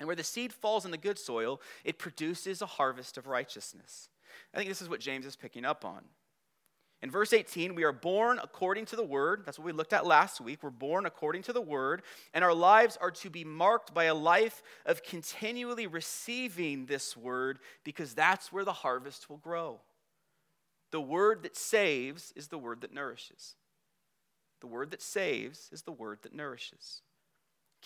And 0.00 0.08
where 0.08 0.16
the 0.16 0.24
seed 0.24 0.52
falls 0.52 0.84
in 0.84 0.90
the 0.90 0.98
good 0.98 1.18
soil, 1.18 1.60
it 1.84 1.96
produces 1.96 2.60
a 2.60 2.66
harvest 2.66 3.18
of 3.18 3.28
righteousness. 3.28 4.08
I 4.52 4.58
think 4.58 4.68
this 4.68 4.82
is 4.82 4.88
what 4.88 4.98
James 4.98 5.26
is 5.26 5.36
picking 5.36 5.64
up 5.64 5.84
on. 5.84 6.02
In 7.02 7.10
verse 7.10 7.32
18, 7.32 7.74
we 7.74 7.84
are 7.84 7.92
born 7.92 8.40
according 8.42 8.86
to 8.86 8.96
the 8.96 9.04
word. 9.04 9.42
That's 9.44 9.58
what 9.58 9.66
we 9.66 9.72
looked 9.72 9.92
at 9.92 10.06
last 10.06 10.40
week. 10.40 10.62
We're 10.62 10.70
born 10.70 11.04
according 11.04 11.42
to 11.42 11.52
the 11.52 11.60
word, 11.60 12.02
and 12.32 12.42
our 12.42 12.54
lives 12.54 12.96
are 13.00 13.10
to 13.10 13.28
be 13.28 13.44
marked 13.44 13.92
by 13.92 14.04
a 14.04 14.14
life 14.14 14.62
of 14.86 15.02
continually 15.02 15.86
receiving 15.86 16.86
this 16.86 17.16
word 17.16 17.58
because 17.84 18.14
that's 18.14 18.50
where 18.50 18.64
the 18.64 18.72
harvest 18.72 19.28
will 19.28 19.36
grow. 19.36 19.80
The 20.90 21.00
word 21.00 21.42
that 21.42 21.56
saves 21.56 22.32
is 22.34 22.48
the 22.48 22.58
word 22.58 22.80
that 22.80 22.94
nourishes. 22.94 23.56
The 24.60 24.66
word 24.66 24.90
that 24.92 25.02
saves 25.02 25.68
is 25.72 25.82
the 25.82 25.92
word 25.92 26.20
that 26.22 26.34
nourishes. 26.34 27.02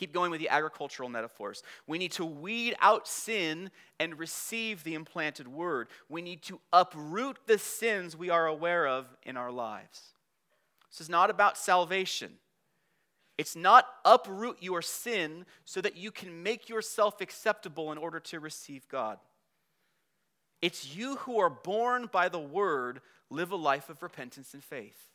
Keep 0.00 0.14
going 0.14 0.30
with 0.30 0.40
the 0.40 0.48
agricultural 0.48 1.10
metaphors. 1.10 1.62
We 1.86 1.98
need 1.98 2.12
to 2.12 2.24
weed 2.24 2.74
out 2.80 3.06
sin 3.06 3.70
and 3.98 4.18
receive 4.18 4.82
the 4.82 4.94
implanted 4.94 5.46
word. 5.46 5.88
We 6.08 6.22
need 6.22 6.40
to 6.44 6.58
uproot 6.72 7.36
the 7.46 7.58
sins 7.58 8.16
we 8.16 8.30
are 8.30 8.46
aware 8.46 8.88
of 8.88 9.14
in 9.24 9.36
our 9.36 9.52
lives. 9.52 10.14
This 10.90 11.02
is 11.02 11.10
not 11.10 11.28
about 11.28 11.58
salvation. 11.58 12.32
It's 13.36 13.54
not 13.54 13.84
uproot 14.06 14.56
your 14.62 14.80
sin 14.80 15.44
so 15.66 15.82
that 15.82 15.98
you 15.98 16.10
can 16.10 16.42
make 16.42 16.70
yourself 16.70 17.20
acceptable 17.20 17.92
in 17.92 17.98
order 17.98 18.20
to 18.20 18.40
receive 18.40 18.88
God. 18.88 19.18
It's 20.62 20.96
you 20.96 21.16
who 21.16 21.38
are 21.40 21.50
born 21.50 22.08
by 22.10 22.30
the 22.30 22.40
word 22.40 23.02
live 23.28 23.52
a 23.52 23.56
life 23.56 23.90
of 23.90 24.02
repentance 24.02 24.54
and 24.54 24.64
faith. 24.64 25.09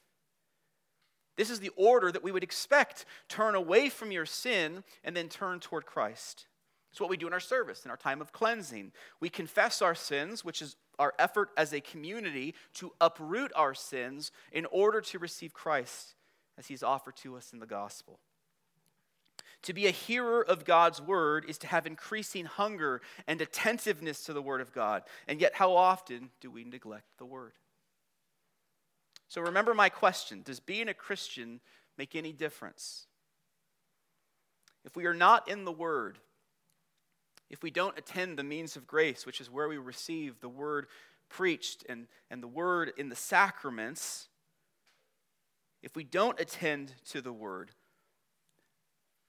This 1.36 1.50
is 1.50 1.60
the 1.60 1.72
order 1.76 2.12
that 2.12 2.24
we 2.24 2.32
would 2.32 2.44
expect. 2.44 3.06
Turn 3.28 3.56
away 3.56 3.90
from 3.90 4.12
your 4.12 4.26
sin 4.26 4.84
and 5.04 5.16
then 5.16 5.30
turn 5.30 5.60
toward 5.60 5.86
Christ. 5.86 6.48
It's 6.92 7.02
what 7.02 7.10
we 7.10 7.18
do 7.18 7.28
in 7.28 7.34
our 7.34 7.42
service, 7.42 7.84
in 7.84 7.92
our 7.92 7.98
time 7.98 8.22
of 8.22 8.32
cleansing. 8.32 8.94
We 9.20 9.30
confess 9.30 9.82
our 9.82 9.96
sins, 9.96 10.46
which 10.46 10.62
is 10.62 10.78
our 10.98 11.14
effort 11.20 11.50
as 11.58 11.74
a 11.74 11.82
community 11.82 12.56
to 12.76 12.94
uproot 13.02 13.52
our 13.54 13.74
sins 13.74 14.32
in 14.52 14.66
order 14.68 15.02
to 15.02 15.20
receive 15.20 15.54
Christ 15.54 16.16
as 16.58 16.68
he's 16.68 16.84
offered 16.84 17.18
to 17.18 17.36
us 17.36 17.52
in 17.52 17.60
the 17.60 17.66
gospel. 17.66 18.20
To 19.64 19.74
be 19.74 19.88
a 19.88 19.92
hearer 19.92 20.42
of 20.42 20.64
God's 20.64 21.02
word 21.02 21.46
is 21.50 21.58
to 21.60 21.68
have 21.68 21.86
increasing 21.86 22.46
hunger 22.46 23.02
and 23.28 23.42
attentiveness 23.42 24.24
to 24.26 24.34
the 24.34 24.42
word 24.42 24.62
of 24.62 24.72
God. 24.72 25.04
And 25.28 25.42
yet, 25.42 25.56
how 25.56 25.76
often 25.76 26.30
do 26.40 26.52
we 26.52 26.64
neglect 26.64 27.18
the 27.18 27.26
word? 27.26 27.54
So 29.28 29.42
remember 29.42 29.74
my 29.74 29.90
question 29.90 30.42
Does 30.44 30.60
being 30.60 30.88
a 30.88 30.94
Christian 30.94 31.60
make 31.98 32.16
any 32.16 32.32
difference? 32.32 33.08
If 34.84 34.96
we 34.96 35.06
are 35.06 35.14
not 35.14 35.48
in 35.48 35.66
the 35.66 35.72
Word, 35.72 36.20
if 37.50 37.64
we 37.64 37.72
don't 37.72 37.98
attend 37.98 38.38
the 38.38 38.44
means 38.44 38.76
of 38.76 38.86
grace, 38.86 39.26
which 39.26 39.42
is 39.42 39.50
where 39.50 39.68
we 39.68 39.78
receive 39.78 40.40
the 40.40 40.50
Word 40.50 40.88
preached 41.30 41.84
and, 41.90 42.08
and 42.30 42.42
the 42.42 42.48
Word 42.48 42.94
in 42.98 43.10
the 43.10 43.16
sacraments, 43.16 44.28
if 45.82 45.96
we 45.96 46.04
don't 46.04 46.40
attend 46.40 46.94
to 47.10 47.22
the 47.22 47.34
Word, 47.34 47.72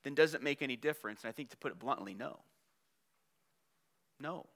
then 0.05 0.15
does 0.15 0.35
it 0.35 0.43
make 0.43 0.63
any 0.63 0.77
difference? 0.77 1.23
And 1.23 1.29
I 1.29 1.33
think 1.33 1.51
to 1.51 1.57
put 1.57 1.73
it 1.73 1.79
bluntly, 1.79 2.15
no. 2.15 2.41
No. 4.21 4.47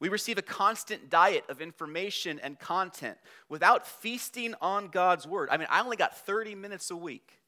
We 0.00 0.08
receive 0.08 0.38
a 0.38 0.42
constant 0.42 1.08
diet 1.08 1.44
of 1.48 1.60
information 1.60 2.38
and 2.40 2.58
content 2.58 3.16
without 3.48 3.86
feasting 3.86 4.54
on 4.60 4.88
God's 4.88 5.26
word. 5.26 5.48
I 5.50 5.56
mean, 5.56 5.68
I 5.70 5.80
only 5.80 5.96
got 5.96 6.16
30 6.16 6.54
minutes 6.54 6.90
a 6.90 6.96
week. 6.96 7.40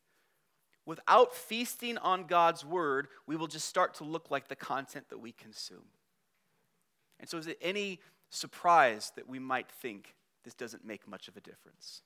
Without 0.85 1.35
feasting 1.35 1.99
on 1.99 2.27
God's 2.27 2.65
word, 2.65 3.09
we 3.27 3.37
will 3.37 3.49
just 3.49 3.67
start 3.67 3.95
to 3.95 4.05
look 4.05 4.31
like 4.31 4.49
the 4.49 4.57
content 4.57 5.09
that 5.09 5.19
we 5.19 5.33
consume. 5.33 5.85
And 7.19 7.29
so, 7.29 7.39
is 7.39 7.49
it 7.49 7.59
any 7.61 8.01
surprise 8.31 9.13
that 9.17 9.29
we 9.29 9.39
might 9.39 9.69
think 9.69 10.15
this 10.45 10.55
doesn't 10.55 10.85
make 10.85 11.09
much 11.09 11.27
of 11.27 11.37
a 11.37 11.41
difference? 11.41 12.03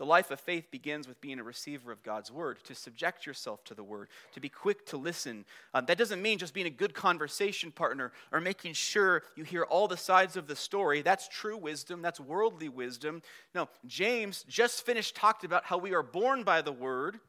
The 0.00 0.06
life 0.06 0.30
of 0.30 0.40
faith 0.40 0.70
begins 0.70 1.06
with 1.06 1.20
being 1.20 1.38
a 1.38 1.42
receiver 1.42 1.92
of 1.92 2.02
God's 2.02 2.32
word, 2.32 2.64
to 2.64 2.74
subject 2.74 3.26
yourself 3.26 3.62
to 3.64 3.74
the 3.74 3.82
word, 3.84 4.08
to 4.32 4.40
be 4.40 4.48
quick 4.48 4.86
to 4.86 4.96
listen. 4.96 5.44
Um, 5.74 5.84
that 5.84 5.98
doesn't 5.98 6.22
mean 6.22 6.38
just 6.38 6.54
being 6.54 6.66
a 6.66 6.70
good 6.70 6.94
conversation 6.94 7.70
partner 7.70 8.10
or 8.32 8.40
making 8.40 8.72
sure 8.72 9.24
you 9.36 9.44
hear 9.44 9.64
all 9.64 9.88
the 9.88 9.98
sides 9.98 10.38
of 10.38 10.46
the 10.46 10.56
story. 10.56 11.02
That's 11.02 11.28
true 11.28 11.58
wisdom, 11.58 12.00
that's 12.00 12.18
worldly 12.18 12.70
wisdom. 12.70 13.20
No, 13.54 13.68
James 13.86 14.46
just 14.48 14.86
finished 14.86 15.16
talked 15.16 15.44
about 15.44 15.66
how 15.66 15.76
we 15.76 15.92
are 15.92 16.02
born 16.02 16.44
by 16.44 16.62
the 16.62 16.72
word, 16.72 17.20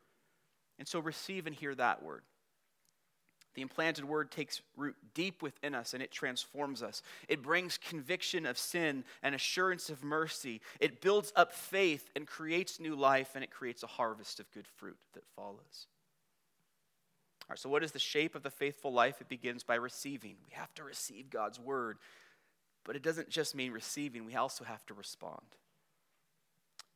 and 0.79 0.87
so 0.87 1.01
receive 1.01 1.47
and 1.47 1.55
hear 1.55 1.75
that 1.75 2.01
word. 2.01 2.21
The 3.53 3.61
implanted 3.61 4.05
word 4.05 4.31
takes 4.31 4.61
root 4.77 4.95
deep 5.13 5.41
within 5.41 5.75
us 5.75 5.93
and 5.93 6.01
it 6.01 6.11
transforms 6.11 6.81
us. 6.81 7.01
It 7.27 7.41
brings 7.41 7.77
conviction 7.77 8.45
of 8.45 8.57
sin 8.57 9.03
and 9.21 9.35
assurance 9.35 9.89
of 9.89 10.03
mercy. 10.03 10.61
It 10.79 11.01
builds 11.01 11.33
up 11.35 11.51
faith 11.51 12.09
and 12.15 12.25
creates 12.25 12.79
new 12.79 12.95
life 12.95 13.31
and 13.35 13.43
it 13.43 13.51
creates 13.51 13.83
a 13.83 13.87
harvest 13.87 14.39
of 14.39 14.51
good 14.51 14.67
fruit 14.67 14.97
that 15.13 15.27
follows. 15.35 15.87
All 17.43 17.47
right, 17.49 17.59
so 17.59 17.69
what 17.69 17.83
is 17.83 17.91
the 17.91 17.99
shape 17.99 18.35
of 18.35 18.43
the 18.43 18.49
faithful 18.49 18.93
life? 18.93 19.19
It 19.19 19.27
begins 19.27 19.63
by 19.63 19.75
receiving. 19.75 20.35
We 20.45 20.53
have 20.53 20.73
to 20.75 20.83
receive 20.83 21.29
God's 21.29 21.59
word. 21.59 21.97
But 22.85 22.95
it 22.95 23.03
doesn't 23.03 23.29
just 23.29 23.53
mean 23.53 23.71
receiving, 23.71 24.25
we 24.25 24.35
also 24.35 24.63
have 24.63 24.85
to 24.87 24.93
respond. 24.93 25.41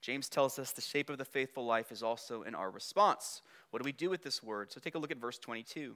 James 0.02 0.30
tells 0.30 0.60
us 0.60 0.72
the 0.72 0.82
shape 0.82 1.10
of 1.10 1.18
the 1.18 1.26
faithful 1.26 1.66
life 1.66 1.92
is 1.92 2.04
also 2.04 2.44
in 2.44 2.54
our 2.56 2.70
response. 2.70 3.42
What 3.72 3.82
do 3.82 3.86
we 3.86 3.92
do 3.92 4.10
with 4.10 4.24
this 4.24 4.44
word? 4.44 4.72
So 4.72 4.80
take 4.80 4.96
a 4.96 5.00
look 5.00 5.12
at 5.12 5.18
verse 5.18 5.40
22. 5.40 5.96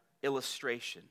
illustration. 0.23 1.03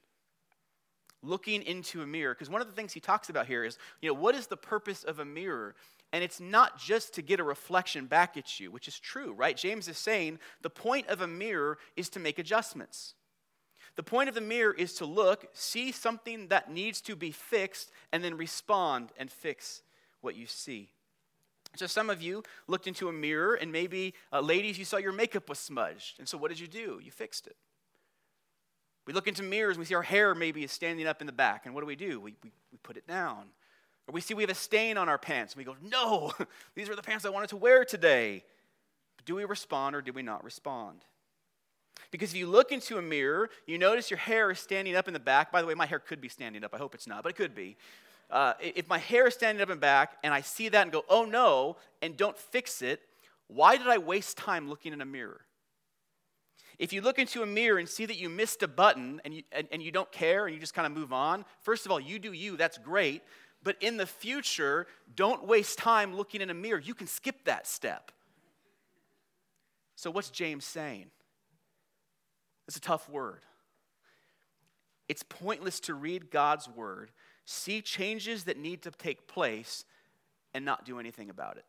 Looking 1.23 1.62
into 1.62 2.02
a 2.02 2.07
mirror, 2.07 2.35
because 2.35 2.49
one 2.49 2.62
of 2.62 2.67
the 2.67 2.73
things 2.73 2.93
he 2.93 3.00
talks 3.00 3.29
about 3.29 3.47
here 3.47 3.64
is, 3.64 3.79
you 4.00 4.09
know, 4.09 4.19
what 4.19 4.35
is 4.35 4.47
the 4.47 4.57
purpose 4.57 5.05
of 5.05 5.19
a 5.19 5.25
mirror? 5.25 5.75
And 6.12 6.25
it's 6.25 6.40
not 6.40 6.79
just 6.79 7.14
to 7.14 7.23
get 7.23 7.40
a 7.40 7.45
reflection 7.45 8.07
back 8.07 8.37
at 8.37 8.59
you, 8.59 8.71
which 8.71 8.88
is 8.88 8.99
true, 8.99 9.33
right? 9.33 9.57
James 9.57 9.87
is 9.87 9.99
saying 9.99 10.38
the 10.62 10.71
point 10.71 11.09
of 11.09 11.21
a 11.21 11.26
mirror 11.26 11.79
is 11.95 12.09
to 12.11 12.21
make 12.21 12.38
adjustments. 12.38 13.14
The 13.97 14.02
point 14.02 14.29
of 14.29 14.35
the 14.35 14.40
mirror 14.40 14.73
is 14.73 14.95
to 14.95 15.05
look, 15.05 15.47
see 15.52 15.93
something 15.93 16.49
that 16.49 16.71
needs 16.71 17.00
to 17.02 17.14
be 17.14 17.31
fixed, 17.33 17.90
and 18.12 18.25
then 18.25 18.37
respond 18.37 19.11
and 19.19 19.31
fix 19.31 19.83
what 20.21 20.37
you 20.37 20.47
see. 20.47 20.90
So, 21.76 21.87
some 21.87 22.11
of 22.11 22.21
you 22.21 22.43
looked 22.67 22.87
into 22.87 23.09
a 23.09 23.12
mirror, 23.12 23.55
and 23.55 23.71
maybe, 23.71 24.14
uh, 24.33 24.40
ladies, 24.40 24.79
you 24.79 24.85
saw 24.85 24.97
your 24.97 25.12
makeup 25.12 25.49
was 25.49 25.59
smudged. 25.59 26.19
And 26.19 26.29
so, 26.29 26.37
what 26.37 26.49
did 26.49 26.59
you 26.59 26.67
do? 26.67 27.00
You 27.02 27.11
fixed 27.11 27.47
it. 27.47 27.57
We 29.07 29.12
look 29.12 29.28
into 29.28 29.42
mirrors 29.42 29.76
and 29.76 29.80
we 29.80 29.87
see 29.87 29.95
our 29.95 30.02
hair 30.02 30.35
maybe 30.35 30.62
is 30.62 30.73
standing 30.73 31.07
up 31.07 31.21
in 31.21 31.26
the 31.26 31.33
back. 31.33 31.66
And 31.66 31.75
what 31.75 31.80
do 31.80 31.87
we 31.87 31.97
do? 31.97 32.21
We, 32.21 32.35
we, 32.42 32.52
we 32.71 32.78
put 32.83 32.97
it 32.97 33.07
down. 33.07 33.47
Or 34.07 34.12
we 34.12 34.21
see 34.21 34.35
we 34.35 34.42
have 34.42 34.50
a 34.50 34.54
stain 34.54 34.97
on 34.97 35.09
our 35.09 35.19
pants 35.19 35.54
and 35.54 35.59
we 35.59 35.64
go, 35.64 35.76
no, 35.83 36.33
these 36.75 36.88
are 36.88 36.97
the 36.97 37.02
pants 37.02 37.25
I 37.25 37.30
wanted 37.30 37.50
to 37.50 37.57
wear 37.57 37.85
today. 37.85 38.45
But 39.16 39.25
do 39.25 39.35
we 39.35 39.45
respond 39.45 39.97
or 39.97 40.02
do 40.02 40.12
we 40.12 40.23
not 40.23 40.45
respond? 40.45 41.04
Because 42.11 42.30
if 42.30 42.37
you 42.37 42.47
look 42.47 42.73
into 42.73 42.99
a 42.99 43.02
mirror, 43.02 43.50
you 43.66 43.78
notice 43.78 44.11
your 44.11 44.19
hair 44.19 44.50
is 44.50 44.59
standing 44.59 44.97
up 44.97 45.07
in 45.07 45.14
the 45.14 45.21
back. 45.21 45.52
By 45.52 45.61
the 45.61 45.69
way, 45.69 45.75
my 45.75 45.87
hair 45.87 45.99
could 45.99 46.21
be 46.21 46.28
standing 46.28 46.64
up. 46.64 46.75
I 46.75 46.78
hope 46.78 46.95
it's 46.95 47.07
not, 47.07 47.23
but 47.23 47.30
it 47.30 47.37
could 47.37 47.54
be. 47.54 47.76
Uh, 48.30 48.54
if 48.61 48.88
my 48.88 48.99
hair 48.99 49.26
is 49.26 49.35
standing 49.35 49.61
up 49.62 49.71
and 49.71 49.80
back 49.80 50.16
and 50.23 50.33
I 50.33 50.40
see 50.40 50.69
that 50.69 50.83
and 50.83 50.92
go, 50.92 51.04
oh 51.09 51.25
no, 51.25 51.76
and 52.00 52.16
don't 52.16 52.38
fix 52.38 52.80
it, 52.80 53.00
why 53.49 53.76
did 53.76 53.88
I 53.88 53.99
waste 53.99 54.37
time 54.37 54.69
looking 54.69 54.92
in 54.92 55.00
a 55.00 55.07
mirror? 55.07 55.40
If 56.81 56.95
you 56.95 57.03
look 57.03 57.19
into 57.19 57.43
a 57.43 57.47
mirror 57.47 57.79
and 57.79 57.87
see 57.87 58.07
that 58.07 58.17
you 58.17 58.31
missed 58.31 58.63
a 58.63 58.69
button 58.69 59.21
and 59.23 59.35
you, 59.35 59.43
and, 59.53 59.69
and 59.71 59.83
you 59.83 59.93
don't 59.93 60.11
care 60.11 60.47
and 60.47 60.55
you 60.55 60.59
just 60.59 60.73
kind 60.73 60.87
of 60.87 60.93
move 60.93 61.13
on, 61.13 61.45
first 61.61 61.85
of 61.85 61.93
all, 61.93 62.01
you 62.01 62.19
do 62.19 62.33
you, 62.33 62.57
that's 62.57 62.79
great. 62.79 63.23
But 63.63 63.77
in 63.83 63.99
the 63.99 64.07
future, 64.07 64.87
don't 65.15 65.47
waste 65.47 65.77
time 65.77 66.17
looking 66.17 66.41
in 66.41 66.49
a 66.49 66.55
mirror. 66.55 66.81
You 66.81 66.95
can 66.95 67.07
skip 67.07 67.45
that 67.45 67.67
step. 67.67 68.13
So, 69.95 70.11
what's 70.11 70.31
James 70.31 70.65
saying? 70.65 71.11
It's 72.67 72.79
a 72.79 72.81
tough 72.81 73.11
word. 73.11 73.43
It's 75.07 75.23
pointless 75.23 75.81
to 75.81 75.93
read 75.93 76.31
God's 76.31 76.67
word, 76.67 77.11
see 77.45 77.83
changes 77.83 78.45
that 78.45 78.57
need 78.57 78.81
to 78.85 78.91
take 78.91 79.29
place, 79.29 79.85
and 80.55 80.65
not 80.65 80.87
do 80.87 80.99
anything 80.99 81.29
about 81.29 81.59
it. 81.59 81.67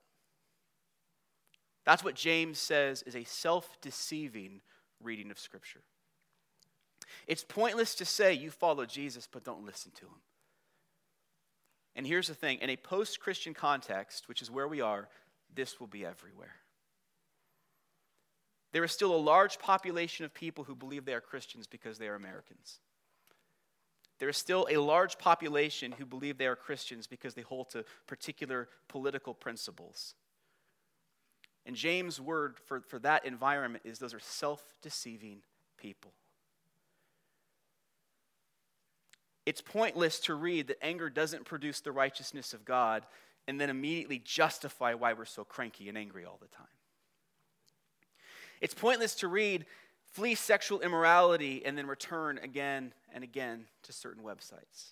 That's 1.86 2.02
what 2.02 2.16
James 2.16 2.60
says 2.60 3.04
is 3.04 3.18
a 3.18 3.26
self 3.26 3.76
deceiving 3.82 4.62
reading 5.04 5.32
of 5.32 5.40
Scripture. 5.40 5.82
It's 7.28 7.44
pointless 7.44 7.96
to 7.96 8.06
say 8.06 8.34
you 8.34 8.52
follow 8.52 8.86
Jesus, 8.86 9.28
but 9.32 9.44
don't 9.44 9.66
listen 9.66 9.92
to 10.00 10.06
him. 10.06 10.22
And 11.96 12.08
here's 12.08 12.28
the 12.28 12.34
thing 12.34 12.60
in 12.60 12.70
a 12.70 12.78
post 12.78 13.20
Christian 13.20 13.54
context, 13.54 14.28
which 14.28 14.42
is 14.42 14.50
where 14.50 14.68
we 14.68 14.82
are, 14.82 15.10
this 15.54 15.80
will 15.80 15.88
be 15.88 16.06
everywhere. 16.06 16.56
There 18.72 18.84
is 18.84 18.92
still 18.92 19.14
a 19.14 19.18
large 19.18 19.60
population 19.60 20.24
of 20.24 20.34
people 20.34 20.64
who 20.64 20.76
believe 20.76 21.06
they 21.06 21.14
are 21.14 21.22
Christians 21.22 21.68
because 21.68 21.98
they 21.98 22.08
are 22.08 22.16
Americans. 22.16 22.80
There 24.20 24.30
is 24.30 24.38
still 24.38 24.68
a 24.70 24.78
large 24.78 25.18
population 25.18 25.92
who 25.92 26.06
believe 26.06 26.38
they 26.38 26.46
are 26.46 26.56
Christians 26.56 27.08
because 27.08 27.34
they 27.34 27.42
hold 27.42 27.72
to 27.72 27.84
particular 28.08 28.70
political 28.88 29.34
principles. 29.34 30.14
And 31.66 31.76
James' 31.76 32.20
word 32.20 32.58
for, 32.66 32.82
for 32.82 33.00
that 33.00 33.26
environment 33.26 33.84
is 33.86 34.00
those 34.00 34.14
are 34.14 34.20
self 34.20 34.64
deceiving 34.82 35.42
people. 35.78 36.12
It's 39.46 39.62
pointless 39.62 40.20
to 40.22 40.36
read 40.36 40.68
that 40.68 40.84
anger 40.84 41.10
doesn't 41.10 41.46
produce 41.46 41.82
the 41.82 41.92
righteousness 41.92 42.54
of 42.54 42.66
God 42.66 43.06
and 43.48 43.60
then 43.60 43.70
immediately 43.70 44.20
justify 44.20 44.94
why 44.94 45.14
we're 45.14 45.26
so 45.26 45.44
cranky 45.44 45.90
and 45.90 45.98
angry 45.98 46.26
all 46.26 46.38
the 46.42 46.48
time. 46.48 46.68
It's 48.62 48.76
pointless 48.76 49.16
to 49.16 49.28
read 49.28 49.66
flee 50.12 50.36
sexual 50.36 50.82
immorality 50.82 51.64
and 51.66 51.78
then 51.78 51.88
return 51.88 52.38
again 52.44 52.94
and 53.14 53.24
again 53.24 53.66
to 53.84 53.94
certain 53.94 54.24
websites. 54.24 54.92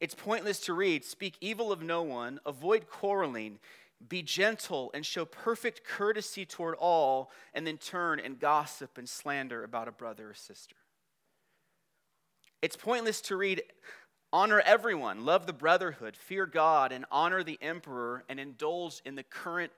It's 0.00 0.14
pointless 0.14 0.60
to 0.60 0.74
read 0.74 1.04
speak 1.04 1.36
evil 1.40 1.72
of 1.72 1.82
no 1.82 2.02
one, 2.02 2.38
avoid 2.46 2.88
quarreling, 2.88 3.58
be 4.06 4.22
gentle, 4.22 4.90
and 4.94 5.04
show 5.04 5.24
perfect 5.24 5.84
courtesy 5.84 6.44
toward 6.44 6.74
all, 6.76 7.30
and 7.52 7.66
then 7.66 7.78
turn 7.78 8.20
and 8.20 8.38
gossip 8.38 8.96
and 8.96 9.08
slander 9.08 9.64
about 9.64 9.88
a 9.88 9.92
brother 9.92 10.30
or 10.30 10.34
sister. 10.34 10.76
It's 12.62 12.76
pointless 12.76 13.20
to 13.22 13.36
read 13.36 13.62
honor 14.32 14.60
everyone, 14.60 15.24
love 15.24 15.46
the 15.46 15.52
brotherhood, 15.52 16.16
fear 16.16 16.46
God, 16.46 16.92
and 16.92 17.04
honor 17.10 17.42
the 17.42 17.58
emperor, 17.60 18.24
and 18.28 18.38
indulge 18.38 19.00
in 19.04 19.14
the 19.14 19.22
current 19.22 19.72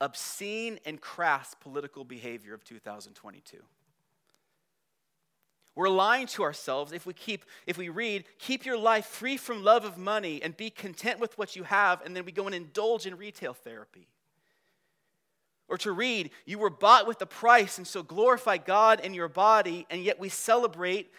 obscene 0.00 0.78
and 0.84 1.00
crass 1.00 1.54
political 1.54 2.04
behavior 2.04 2.54
of 2.54 2.64
2022. 2.64 3.58
We're 5.76 5.90
lying 5.90 6.26
to 6.28 6.42
ourselves 6.42 6.92
if 6.92 7.04
we 7.04 7.12
keep 7.12 7.44
if 7.66 7.76
we 7.76 7.90
read 7.90 8.24
keep 8.38 8.64
your 8.64 8.78
life 8.78 9.04
free 9.04 9.36
from 9.36 9.62
love 9.62 9.84
of 9.84 9.98
money 9.98 10.42
and 10.42 10.56
be 10.56 10.70
content 10.70 11.20
with 11.20 11.36
what 11.36 11.54
you 11.54 11.64
have 11.64 12.00
and 12.04 12.16
then 12.16 12.24
we 12.24 12.32
go 12.32 12.46
and 12.46 12.54
indulge 12.54 13.06
in 13.06 13.16
retail 13.16 13.52
therapy. 13.52 14.08
Or 15.68 15.76
to 15.78 15.92
read 15.92 16.30
you 16.46 16.58
were 16.58 16.70
bought 16.70 17.06
with 17.06 17.20
a 17.20 17.26
price 17.26 17.76
and 17.76 17.86
so 17.86 18.02
glorify 18.02 18.56
God 18.56 19.00
in 19.00 19.12
your 19.12 19.28
body 19.28 19.86
and 19.90 20.02
yet 20.02 20.18
we 20.18 20.30
celebrate 20.30 21.12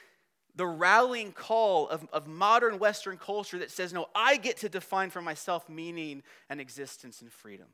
the 0.56 0.66
rallying 0.66 1.34
call 1.34 1.88
of, 1.88 2.08
of 2.12 2.26
modern 2.26 2.80
Western 2.80 3.18
culture 3.18 3.60
that 3.60 3.70
says, 3.70 3.94
no, 3.94 4.08
I 4.16 4.38
get 4.38 4.58
to 4.58 4.70
define 4.70 5.12
for 5.12 5.22
myself 5.22 5.70
meaning 5.70 6.24
and 6.50 6.60
existence 6.60 7.22
and 7.22 7.32
freedom. 7.32 7.68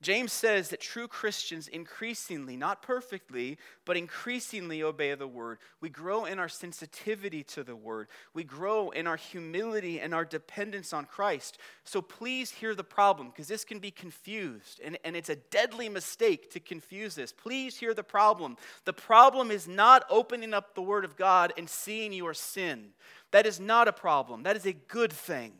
James 0.00 0.32
says 0.32 0.68
that 0.68 0.80
true 0.80 1.08
Christians 1.08 1.66
increasingly, 1.66 2.56
not 2.56 2.82
perfectly, 2.82 3.58
but 3.84 3.96
increasingly 3.96 4.80
obey 4.80 5.12
the 5.16 5.26
word. 5.26 5.58
We 5.80 5.88
grow 5.88 6.24
in 6.24 6.38
our 6.38 6.48
sensitivity 6.48 7.42
to 7.44 7.64
the 7.64 7.74
word. 7.74 8.06
We 8.32 8.44
grow 8.44 8.90
in 8.90 9.08
our 9.08 9.16
humility 9.16 10.00
and 10.00 10.14
our 10.14 10.24
dependence 10.24 10.92
on 10.92 11.04
Christ. 11.04 11.58
So 11.82 12.00
please 12.00 12.52
hear 12.52 12.76
the 12.76 12.84
problem, 12.84 13.30
because 13.30 13.48
this 13.48 13.64
can 13.64 13.80
be 13.80 13.90
confused, 13.90 14.80
and, 14.84 14.96
and 15.04 15.16
it's 15.16 15.30
a 15.30 15.36
deadly 15.36 15.88
mistake 15.88 16.52
to 16.52 16.60
confuse 16.60 17.16
this. 17.16 17.32
Please 17.32 17.76
hear 17.76 17.92
the 17.92 18.04
problem. 18.04 18.56
The 18.84 18.92
problem 18.92 19.50
is 19.50 19.66
not 19.66 20.04
opening 20.08 20.54
up 20.54 20.76
the 20.76 20.82
word 20.82 21.04
of 21.04 21.16
God 21.16 21.52
and 21.58 21.68
seeing 21.68 22.12
your 22.12 22.34
sin. 22.34 22.90
That 23.32 23.46
is 23.46 23.58
not 23.58 23.88
a 23.88 23.92
problem, 23.92 24.44
that 24.44 24.56
is 24.56 24.64
a 24.64 24.72
good 24.74 25.12
thing. 25.12 25.54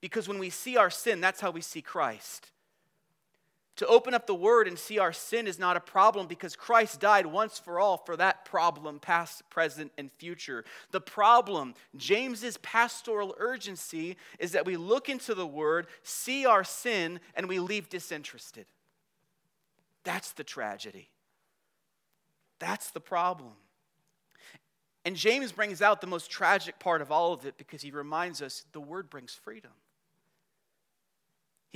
Because 0.00 0.28
when 0.28 0.38
we 0.38 0.50
see 0.50 0.76
our 0.76 0.90
sin, 0.90 1.20
that's 1.20 1.40
how 1.40 1.50
we 1.50 1.62
see 1.62 1.82
Christ. 1.82 2.52
To 3.76 3.86
open 3.86 4.14
up 4.14 4.26
the 4.26 4.34
word 4.34 4.66
and 4.68 4.78
see 4.78 4.98
our 4.98 5.12
sin 5.12 5.46
is 5.46 5.58
not 5.58 5.76
a 5.76 5.80
problem 5.80 6.26
because 6.26 6.56
Christ 6.56 6.98
died 6.98 7.26
once 7.26 7.58
for 7.58 7.78
all 7.78 7.98
for 7.98 8.16
that 8.16 8.46
problem, 8.46 8.98
past, 8.98 9.48
present, 9.50 9.92
and 9.98 10.10
future. 10.12 10.64
The 10.92 11.00
problem, 11.00 11.74
James's 11.94 12.56
pastoral 12.58 13.34
urgency, 13.38 14.16
is 14.38 14.52
that 14.52 14.64
we 14.64 14.78
look 14.78 15.10
into 15.10 15.34
the 15.34 15.46
word, 15.46 15.88
see 16.02 16.46
our 16.46 16.64
sin, 16.64 17.20
and 17.34 17.48
we 17.48 17.58
leave 17.58 17.90
disinterested. 17.90 18.64
That's 20.04 20.32
the 20.32 20.44
tragedy. 20.44 21.10
That's 22.58 22.90
the 22.92 23.00
problem. 23.00 23.52
And 25.04 25.16
James 25.16 25.52
brings 25.52 25.82
out 25.82 26.00
the 26.00 26.06
most 26.06 26.30
tragic 26.30 26.78
part 26.78 27.02
of 27.02 27.12
all 27.12 27.34
of 27.34 27.44
it 27.44 27.58
because 27.58 27.82
he 27.82 27.90
reminds 27.90 28.40
us 28.40 28.64
the 28.72 28.80
word 28.80 29.10
brings 29.10 29.34
freedom. 29.34 29.72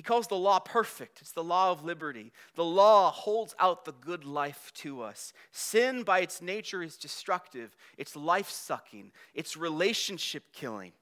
He 0.00 0.02
calls 0.02 0.28
the 0.28 0.34
law 0.34 0.60
perfect. 0.60 1.20
It's 1.20 1.32
the 1.32 1.44
law 1.44 1.70
of 1.70 1.84
liberty. 1.84 2.32
The 2.54 2.64
law 2.64 3.10
holds 3.10 3.54
out 3.58 3.84
the 3.84 3.92
good 3.92 4.24
life 4.24 4.72
to 4.76 5.02
us. 5.02 5.34
Sin, 5.52 6.04
by 6.04 6.20
its 6.20 6.40
nature, 6.40 6.82
is 6.82 6.96
destructive, 6.96 7.76
it's 7.98 8.16
life 8.16 8.48
sucking, 8.48 9.12
it's 9.34 9.58
relationship 9.58 10.54
killing. 10.54 10.92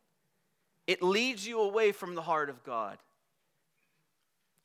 It 0.88 1.00
leads 1.00 1.46
you 1.46 1.60
away 1.60 1.92
from 1.92 2.16
the 2.16 2.22
heart 2.22 2.50
of 2.50 2.64
God. 2.64 2.98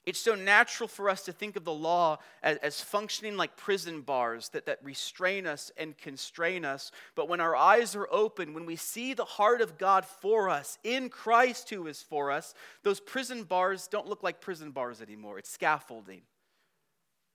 It's 0.06 0.20
so 0.20 0.36
natural 0.36 0.90
for 0.90 1.10
us 1.10 1.24
to 1.24 1.32
think 1.32 1.56
of 1.56 1.64
the 1.64 1.74
law 1.74 2.20
as, 2.42 2.58
as, 2.58 2.82
functioning 2.82 3.38
like 3.38 3.56
prison 3.56 4.02
bars 4.02 4.50
that, 4.50 4.66
that 4.66 4.84
restrain 4.84 5.48
us 5.48 5.72
and 5.78 5.98
constrain 5.98 6.66
us. 6.66 6.92
But 7.16 7.30
when 7.30 7.40
our 7.40 7.56
eyes 7.56 7.96
are 7.96 8.08
open, 8.12 8.54
when 8.54 8.66
we 8.66 8.76
see 8.76 9.14
the 9.14 9.24
heart 9.24 9.62
of 9.62 9.78
God 9.78 10.06
for 10.06 10.50
us, 10.50 10.78
in 10.84 11.08
Christ 11.08 11.70
who 11.70 11.88
is 11.88 12.02
for 12.02 12.32
us, 12.32 12.54
those 12.84 13.00
prison 13.00 13.44
bars 13.44 13.88
don't 13.88 14.08
look 14.08 14.24
like 14.24 14.42
prison 14.42 14.72
bars 14.72 15.02
anymore. 15.02 15.40
It's 15.40 15.50
scaffolding, 15.50 16.24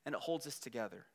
and 0.04 0.14
it 0.14 0.20
holds 0.20 0.46
us 0.46 0.58
together. 0.58 1.06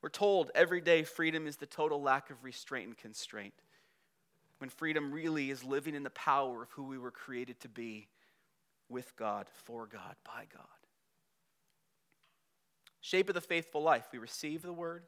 We're 0.00 0.08
told 0.08 0.50
every 0.54 0.80
day 0.80 1.02
freedom 1.02 1.46
is 1.46 1.56
the 1.56 1.66
total 1.66 2.00
lack 2.00 2.30
of 2.30 2.42
restraint 2.42 2.86
and 2.86 2.96
constraint, 2.96 3.52
when 4.56 4.70
freedom 4.70 5.12
really 5.12 5.50
is 5.50 5.64
living 5.64 5.94
in 5.94 6.02
the 6.02 6.08
power 6.10 6.62
of 6.62 6.70
who 6.70 6.84
we 6.84 6.96
were 6.96 7.10
created 7.10 7.60
to 7.60 7.68
be 7.68 8.08
with 8.90 9.16
God, 9.16 9.46
for 9.64 9.86
God, 9.86 10.16
by 10.24 10.44
God. 10.52 10.66
Shape 13.00 13.28
of 13.28 13.34
the 13.34 13.40
faithful 13.40 13.82
life. 13.82 14.08
We 14.12 14.18
receive 14.18 14.62
the 14.62 14.72
word, 14.72 15.04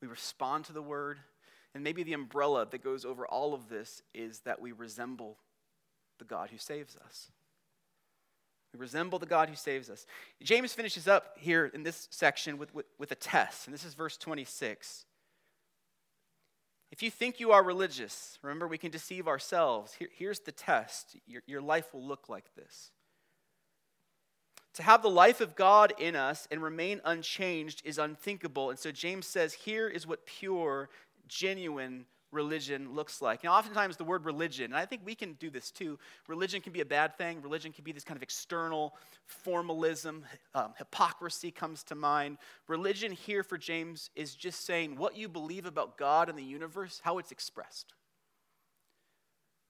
we 0.00 0.08
respond 0.08 0.64
to 0.66 0.72
the 0.72 0.82
word, 0.82 1.18
and 1.74 1.84
maybe 1.84 2.02
the 2.02 2.12
umbrella 2.12 2.66
that 2.70 2.82
goes 2.82 3.04
over 3.04 3.26
all 3.26 3.54
of 3.54 3.68
this 3.68 4.02
is 4.12 4.40
that 4.40 4.60
we 4.60 4.72
resemble 4.72 5.38
the 6.18 6.24
God 6.24 6.50
who 6.50 6.58
saves 6.58 6.96
us. 6.96 7.30
We 8.72 8.80
resemble 8.80 9.18
the 9.20 9.26
God 9.26 9.48
who 9.48 9.54
saves 9.54 9.88
us. 9.88 10.06
James 10.42 10.72
finishes 10.72 11.06
up 11.06 11.36
here 11.38 11.66
in 11.66 11.84
this 11.84 12.08
section 12.10 12.58
with, 12.58 12.74
with, 12.74 12.86
with 12.98 13.12
a 13.12 13.16
test, 13.16 13.66
and 13.66 13.74
this 13.74 13.84
is 13.84 13.94
verse 13.94 14.16
26. 14.16 15.06
If 16.92 17.02
you 17.02 17.10
think 17.10 17.40
you 17.40 17.52
are 17.52 17.62
religious, 17.62 18.38
remember 18.42 18.68
we 18.68 18.78
can 18.78 18.90
deceive 18.90 19.26
ourselves. 19.26 19.94
Here, 19.94 20.08
here's 20.16 20.40
the 20.40 20.52
test 20.52 21.16
your, 21.26 21.42
your 21.46 21.60
life 21.60 21.92
will 21.92 22.06
look 22.06 22.28
like 22.28 22.54
this. 22.54 22.92
To 24.74 24.82
have 24.82 25.02
the 25.02 25.10
life 25.10 25.40
of 25.40 25.54
God 25.54 25.92
in 25.98 26.16
us 26.16 26.48
and 26.50 26.62
remain 26.62 27.00
unchanged 27.04 27.82
is 27.84 27.98
unthinkable. 27.98 28.70
And 28.70 28.78
so 28.78 28.90
James 28.90 29.26
says, 29.26 29.54
here 29.54 29.88
is 29.88 30.06
what 30.06 30.26
pure, 30.26 30.88
genuine 31.28 32.06
religion 32.34 32.94
looks 32.94 33.22
like. 33.22 33.44
Now, 33.44 33.54
oftentimes 33.54 33.96
the 33.96 34.04
word 34.04 34.24
religion, 34.24 34.66
and 34.66 34.76
I 34.76 34.84
think 34.84 35.02
we 35.04 35.14
can 35.14 35.34
do 35.34 35.48
this 35.48 35.70
too, 35.70 35.98
religion 36.28 36.60
can 36.60 36.72
be 36.72 36.80
a 36.80 36.84
bad 36.84 37.16
thing. 37.16 37.40
Religion 37.40 37.72
can 37.72 37.84
be 37.84 37.92
this 37.92 38.04
kind 38.04 38.16
of 38.16 38.22
external 38.22 38.94
formalism. 39.24 40.24
Um, 40.54 40.74
hypocrisy 40.76 41.50
comes 41.50 41.82
to 41.84 41.94
mind. 41.94 42.38
Religion 42.68 43.12
here 43.12 43.42
for 43.42 43.56
James 43.56 44.10
is 44.14 44.34
just 44.34 44.66
saying 44.66 44.96
what 44.96 45.16
you 45.16 45.28
believe 45.28 45.64
about 45.64 45.96
God 45.96 46.28
and 46.28 46.38
the 46.38 46.42
universe, 46.42 47.00
how 47.02 47.18
it's 47.18 47.32
expressed. 47.32 47.94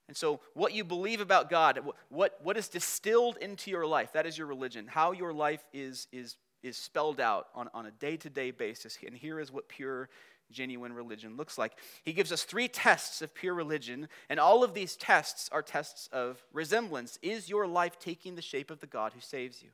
And 0.09 0.17
so, 0.17 0.41
what 0.53 0.75
you 0.75 0.85
believe 0.85 1.21
about 1.21 1.49
God, 1.49 1.81
what, 2.11 2.39
what 2.43 2.57
is 2.57 2.69
distilled 2.69 3.39
into 3.39 3.71
your 3.71 3.87
life, 3.87 4.13
that 4.13 4.27
is 4.27 4.37
your 4.37 4.47
religion. 4.47 4.87
How 4.87 5.13
your 5.13 5.33
life 5.33 5.65
is, 5.73 6.09
is, 6.13 6.37
is 6.63 6.77
spelled 6.77 7.21
out 7.21 7.49
on, 7.55 7.69
on 7.73 7.87
a 7.87 7.91
day 7.91 8.17
to 8.19 8.29
day 8.29 8.51
basis. 8.51 8.99
And 9.07 9.17
here 9.17 9.41
is 9.41 9.51
what 9.51 9.69
pure, 9.69 10.11
genuine 10.51 10.93
religion 10.93 11.37
looks 11.37 11.59
like. 11.59 11.73
He 12.05 12.13
gives 12.13 12.33
us 12.33 12.45
three 12.45 12.69
tests 12.69 13.23
of 13.23 13.35
pure 13.35 13.55
religion, 13.55 14.09
and 14.29 14.41
all 14.41 14.65
of 14.65 14.75
these 14.75 14.97
tests 14.97 15.49
are 15.53 15.63
tests 15.63 16.09
of 16.13 16.45
resemblance. 16.53 17.19
Is 17.23 17.49
your 17.49 17.67
life 17.67 17.99
taking 17.99 18.35
the 18.35 18.43
shape 18.43 18.71
of 18.71 18.81
the 18.81 18.87
God 18.87 19.13
who 19.13 19.21
saves 19.21 19.63
you? 19.63 19.71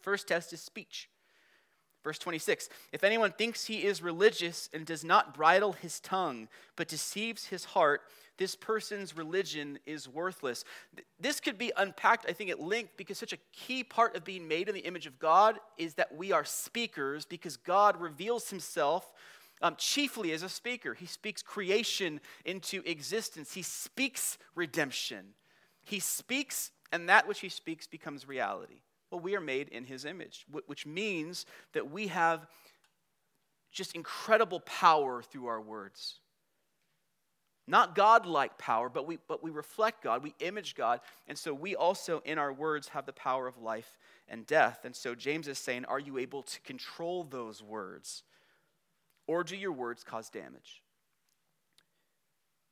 First 0.00 0.28
test 0.28 0.52
is 0.52 0.60
speech. 0.60 1.08
Verse 2.02 2.18
26 2.18 2.68
If 2.92 3.04
anyone 3.04 3.32
thinks 3.32 3.66
he 3.66 3.84
is 3.84 4.02
religious 4.02 4.68
and 4.72 4.84
does 4.84 5.04
not 5.04 5.34
bridle 5.34 5.72
his 5.72 6.00
tongue, 6.00 6.48
but 6.76 6.88
deceives 6.88 7.46
his 7.46 7.64
heart, 7.64 8.02
this 8.38 8.56
person's 8.56 9.16
religion 9.16 9.78
is 9.86 10.08
worthless. 10.08 10.64
This 11.20 11.38
could 11.38 11.58
be 11.58 11.70
unpacked, 11.76 12.26
I 12.28 12.32
think, 12.32 12.50
at 12.50 12.60
length 12.60 12.96
because 12.96 13.18
such 13.18 13.32
a 13.32 13.38
key 13.52 13.84
part 13.84 14.16
of 14.16 14.24
being 14.24 14.48
made 14.48 14.68
in 14.68 14.74
the 14.74 14.80
image 14.80 15.06
of 15.06 15.18
God 15.18 15.60
is 15.78 15.94
that 15.94 16.16
we 16.16 16.32
are 16.32 16.44
speakers 16.44 17.24
because 17.24 17.56
God 17.56 18.00
reveals 18.00 18.50
himself 18.50 19.12
um, 19.62 19.76
chiefly 19.76 20.32
as 20.32 20.42
a 20.42 20.48
speaker. 20.48 20.94
He 20.94 21.06
speaks 21.06 21.42
creation 21.42 22.20
into 22.44 22.82
existence, 22.84 23.54
he 23.54 23.62
speaks 23.62 24.38
redemption. 24.54 25.34
He 25.84 25.98
speaks, 25.98 26.70
and 26.92 27.08
that 27.08 27.26
which 27.26 27.40
he 27.40 27.48
speaks 27.48 27.86
becomes 27.86 28.28
reality. 28.28 28.82
Well, 29.10 29.20
we 29.20 29.34
are 29.36 29.40
made 29.40 29.68
in 29.68 29.84
his 29.84 30.04
image, 30.04 30.46
which 30.66 30.86
means 30.86 31.44
that 31.72 31.90
we 31.90 32.06
have 32.08 32.46
just 33.72 33.94
incredible 33.94 34.60
power 34.60 35.22
through 35.22 35.46
our 35.46 35.60
words. 35.60 36.20
Not 37.66 37.94
God 37.94 38.26
like 38.26 38.58
power, 38.58 38.88
but 38.88 39.06
we, 39.06 39.18
but 39.28 39.42
we 39.42 39.50
reflect 39.50 40.02
God, 40.02 40.22
we 40.22 40.34
image 40.40 40.74
God, 40.74 41.00
and 41.28 41.38
so 41.38 41.54
we 41.54 41.76
also, 41.76 42.20
in 42.24 42.38
our 42.38 42.52
words, 42.52 42.88
have 42.88 43.06
the 43.06 43.12
power 43.12 43.46
of 43.46 43.56
life 43.58 43.98
and 44.28 44.46
death. 44.46 44.80
And 44.84 44.94
so 44.94 45.14
James 45.14 45.46
is 45.48 45.58
saying, 45.58 45.84
Are 45.84 46.00
you 46.00 46.18
able 46.18 46.42
to 46.42 46.60
control 46.62 47.24
those 47.24 47.62
words? 47.62 48.24
Or 49.26 49.44
do 49.44 49.56
your 49.56 49.72
words 49.72 50.04
cause 50.04 50.28
damage? 50.28 50.82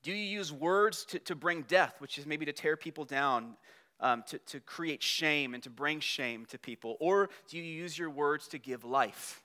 Do 0.02 0.12
you 0.12 0.16
use 0.16 0.52
words 0.52 1.04
to, 1.06 1.18
to 1.20 1.34
bring 1.34 1.62
death, 1.62 1.96
which 1.98 2.18
is 2.18 2.26
maybe 2.26 2.46
to 2.46 2.52
tear 2.52 2.76
people 2.76 3.04
down, 3.04 3.56
um, 4.00 4.24
to, 4.28 4.38
to 4.38 4.60
create 4.60 5.02
shame 5.02 5.52
and 5.52 5.62
to 5.62 5.70
bring 5.70 6.00
shame 6.00 6.46
to 6.46 6.58
people? 6.58 6.96
Or 7.00 7.28
do 7.48 7.58
you 7.58 7.62
use 7.62 7.98
your 7.98 8.10
words 8.10 8.48
to 8.48 8.58
give 8.58 8.84
life? 8.84 9.42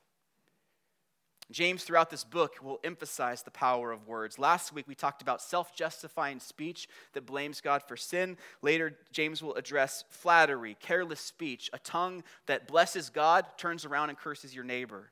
James, 1.52 1.84
throughout 1.84 2.10
this 2.10 2.24
book, 2.24 2.56
will 2.64 2.80
emphasize 2.84 3.44
the 3.44 3.52
power 3.52 3.92
of 3.92 4.08
words. 4.08 4.40
Last 4.40 4.74
week, 4.74 4.88
we 4.88 4.96
talked 4.96 5.22
about 5.22 5.42
self 5.42 5.76
justifying 5.76 6.40
speech 6.40 6.88
that 7.14 7.28
blames 7.28 7.62
God 7.62 7.84
for 7.84 7.96
sin. 7.96 8.38
Later, 8.64 8.98
James 9.12 9.44
will 9.44 9.54
address 9.54 10.06
flattery, 10.10 10.76
careless 10.80 11.20
speech, 11.20 11.70
a 11.72 11.78
tongue 11.80 12.24
that 12.48 12.68
blesses 12.68 13.12
God, 13.12 13.46
turns 13.58 13.86
around 13.86 14.10
and 14.10 14.18
curses 14.18 14.56
your 14.56 14.64
neighbor. 14.64 15.12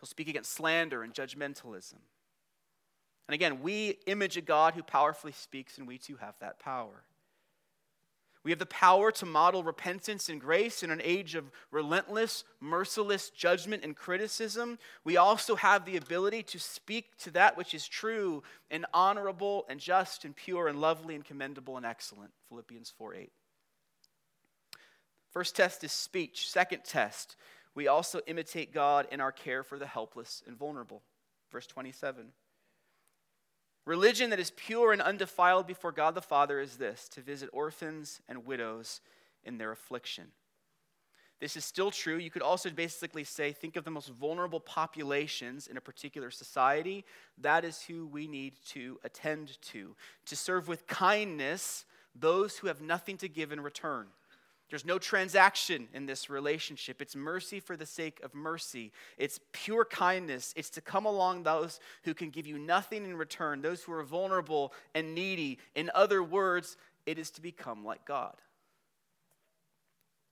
He'll 0.00 0.08
speak 0.08 0.28
against 0.28 0.52
slander 0.52 1.02
and 1.02 1.12
judgmentalism. 1.12 1.98
And 3.28 3.34
again, 3.34 3.62
we 3.62 3.98
image 4.06 4.36
a 4.36 4.40
God 4.40 4.74
who 4.74 4.82
powerfully 4.82 5.32
speaks, 5.32 5.78
and 5.78 5.86
we 5.86 5.98
too 5.98 6.16
have 6.16 6.34
that 6.40 6.58
power. 6.58 7.04
We 8.42 8.50
have 8.50 8.58
the 8.58 8.66
power 8.66 9.12
to 9.12 9.26
model 9.26 9.62
repentance 9.62 10.30
and 10.30 10.40
grace 10.40 10.82
in 10.82 10.90
an 10.90 11.02
age 11.04 11.34
of 11.34 11.50
relentless, 11.70 12.44
merciless 12.58 13.28
judgment 13.28 13.84
and 13.84 13.94
criticism. 13.94 14.78
We 15.04 15.18
also 15.18 15.56
have 15.56 15.84
the 15.84 15.98
ability 15.98 16.44
to 16.44 16.58
speak 16.58 17.18
to 17.18 17.30
that 17.32 17.58
which 17.58 17.74
is 17.74 17.86
true 17.86 18.42
and 18.70 18.86
honorable 18.94 19.66
and 19.68 19.78
just 19.78 20.24
and 20.24 20.34
pure 20.34 20.68
and 20.68 20.80
lovely 20.80 21.14
and 21.14 21.24
commendable 21.24 21.76
and 21.76 21.84
excellent. 21.84 22.32
Philippians 22.48 22.90
4 22.96 23.14
8. 23.14 23.32
First 25.30 25.54
test 25.54 25.84
is 25.84 25.92
speech. 25.92 26.50
Second 26.50 26.82
test, 26.84 27.36
we 27.74 27.88
also 27.88 28.20
imitate 28.26 28.74
God 28.74 29.06
in 29.10 29.20
our 29.20 29.32
care 29.32 29.62
for 29.62 29.78
the 29.78 29.86
helpless 29.86 30.42
and 30.46 30.56
vulnerable. 30.56 31.02
Verse 31.50 31.66
27. 31.66 32.32
Religion 33.86 34.30
that 34.30 34.40
is 34.40 34.52
pure 34.52 34.92
and 34.92 35.00
undefiled 35.00 35.66
before 35.66 35.92
God 35.92 36.14
the 36.14 36.20
Father 36.20 36.60
is 36.60 36.76
this 36.76 37.08
to 37.10 37.20
visit 37.20 37.48
orphans 37.52 38.20
and 38.28 38.44
widows 38.44 39.00
in 39.44 39.58
their 39.58 39.72
affliction. 39.72 40.28
This 41.40 41.56
is 41.56 41.64
still 41.64 41.90
true. 41.90 42.18
You 42.18 42.30
could 42.30 42.42
also 42.42 42.68
basically 42.68 43.24
say, 43.24 43.52
think 43.52 43.76
of 43.76 43.84
the 43.84 43.90
most 43.90 44.10
vulnerable 44.10 44.60
populations 44.60 45.66
in 45.66 45.78
a 45.78 45.80
particular 45.80 46.30
society. 46.30 47.06
That 47.38 47.64
is 47.64 47.80
who 47.82 48.06
we 48.06 48.26
need 48.26 48.56
to 48.68 49.00
attend 49.04 49.60
to, 49.62 49.96
to 50.26 50.36
serve 50.36 50.68
with 50.68 50.86
kindness 50.86 51.86
those 52.14 52.58
who 52.58 52.66
have 52.66 52.82
nothing 52.82 53.16
to 53.18 53.28
give 53.28 53.52
in 53.52 53.60
return. 53.60 54.08
There's 54.70 54.84
no 54.84 54.98
transaction 54.98 55.88
in 55.92 56.06
this 56.06 56.30
relationship. 56.30 57.02
It's 57.02 57.16
mercy 57.16 57.58
for 57.58 57.76
the 57.76 57.84
sake 57.84 58.20
of 58.22 58.34
mercy. 58.34 58.92
It's 59.18 59.40
pure 59.52 59.84
kindness. 59.84 60.54
It's 60.56 60.70
to 60.70 60.80
come 60.80 61.06
along 61.06 61.42
those 61.42 61.80
who 62.04 62.14
can 62.14 62.30
give 62.30 62.46
you 62.46 62.56
nothing 62.56 63.04
in 63.04 63.16
return, 63.16 63.62
those 63.62 63.82
who 63.82 63.92
are 63.92 64.04
vulnerable 64.04 64.72
and 64.94 65.12
needy. 65.12 65.58
In 65.74 65.90
other 65.92 66.22
words, 66.22 66.76
it 67.04 67.18
is 67.18 67.30
to 67.32 67.42
become 67.42 67.84
like 67.84 68.04
God. 68.04 68.36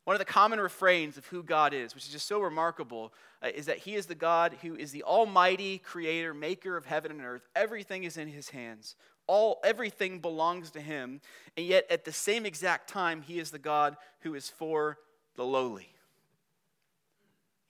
One 0.05 0.15
of 0.15 0.21
the 0.21 0.25
common 0.25 0.61
refrains 0.61 1.19
of 1.19 1.27
who 1.27 1.43
God 1.43 1.75
is, 1.75 1.95
which 1.95 2.05
is 2.07 2.13
just 2.13 2.29
so 2.29 2.41
remarkable, 2.41 3.13
uh, 3.43 3.49
is 3.55 3.67
that 3.67 3.77
He 3.77 3.95
is 3.95 4.07
the 4.07 4.15
God 4.15 4.57
who 4.63 4.75
is 4.75 4.91
the 4.93 5.03
almighty 5.03 5.79
creator, 5.79 6.33
maker 6.33 6.79
of 6.79 6.87
heaven 6.87 7.11
and 7.11 7.21
earth. 7.21 7.47
Everything 7.55 8.05
is 8.05 8.17
in 8.17 8.29
His 8.29 8.49
hands 8.49 8.95
all 9.29 9.61
everything 9.63 10.19
belongs 10.19 10.73
to 10.73 10.81
him 10.81 11.21
and 11.57 11.65
yet 11.65 11.87
at 11.91 12.05
the 12.05 12.13
same 12.13 12.45
exact 12.45 12.89
time 12.89 13.23
he 13.23 13.39
is 13.39 13.51
the 13.53 13.59
god 13.59 13.97
who 14.21 14.35
is 14.35 14.49
for 14.49 14.99
the 15.37 15.45
lowly. 15.45 15.89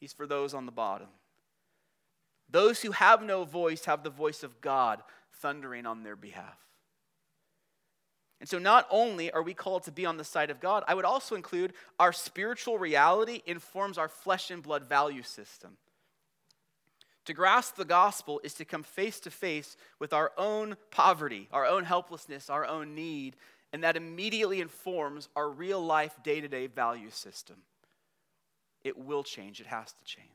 He's 0.01 0.13
for 0.15 0.27
those 0.27 0.55
on 0.55 0.65
the 0.65 0.73
bottom. 0.73 1.09
Those 2.49 2.81
who 2.81 2.93
have 2.93 3.23
no 3.23 3.45
voice 3.45 3.85
have 3.85 4.03
the 4.03 4.11
voice 4.11 4.43
of 4.43 4.61
god 4.61 5.03
thundering 5.35 5.85
on 5.85 6.03
their 6.03 6.17
behalf. 6.17 6.59
And 8.41 8.49
so 8.49 8.59
not 8.59 8.87
only 8.91 9.31
are 9.33 9.43
we 9.43 9.53
called 9.53 9.83
to 9.85 9.93
be 9.93 10.07
on 10.07 10.17
the 10.17 10.25
side 10.25 10.51
of 10.51 10.61
god 10.61 10.85
i 10.87 10.95
would 10.95 11.05
also 11.05 11.35
include 11.35 11.73
our 11.99 12.13
spiritual 12.13 12.79
reality 12.79 13.43
informs 13.47 13.99
our 13.99 14.09
flesh 14.09 14.51
and 14.51 14.63
blood 14.63 14.85
value 14.85 15.25
system 15.25 15.77
to 17.29 17.35
grasp 17.35 17.77
the 17.77 17.85
gospel 17.85 18.41
is 18.43 18.55
to 18.55 18.65
come 18.65 18.83
face 18.83 19.21
to 19.21 19.31
face 19.31 19.77
with 19.99 20.15
our 20.15 20.33
own 20.39 20.79
poverty, 20.91 21.47
our 21.53 21.67
own 21.67 21.85
helplessness, 21.85 22.49
our 22.49 22.65
own 22.65 22.95
need, 22.95 23.37
and 23.71 23.85
that 23.85 23.99
immediately 23.99 24.63
informs 24.63 25.29
our 25.37 25.51
real 25.51 25.79
life 25.79 26.15
day 26.25 26.41
to 26.41 26.49
day 26.49 26.69
value 26.69 27.11
system. 27.11 27.57
It 28.83 28.97
will 28.97 29.23
change, 29.23 29.61
it 29.61 29.67
has 29.67 29.93
to 29.93 30.05
change. 30.07 30.27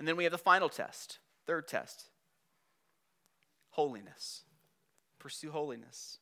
And 0.00 0.08
then 0.08 0.16
we 0.16 0.24
have 0.24 0.32
the 0.32 0.38
final 0.38 0.68
test, 0.68 1.20
third 1.46 1.68
test 1.68 2.06
holiness. 3.70 4.42
Pursue 5.20 5.52
holiness. 5.52 6.18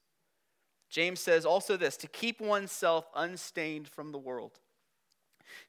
James 0.91 1.19
says 1.19 1.47
also 1.47 1.79
this 1.79 1.97
to 1.97 2.09
keep 2.09 2.43
oneself 2.43 3.07
unstained 3.17 3.89
from 3.89 4.13
the 4.13 4.19
world 4.19 4.61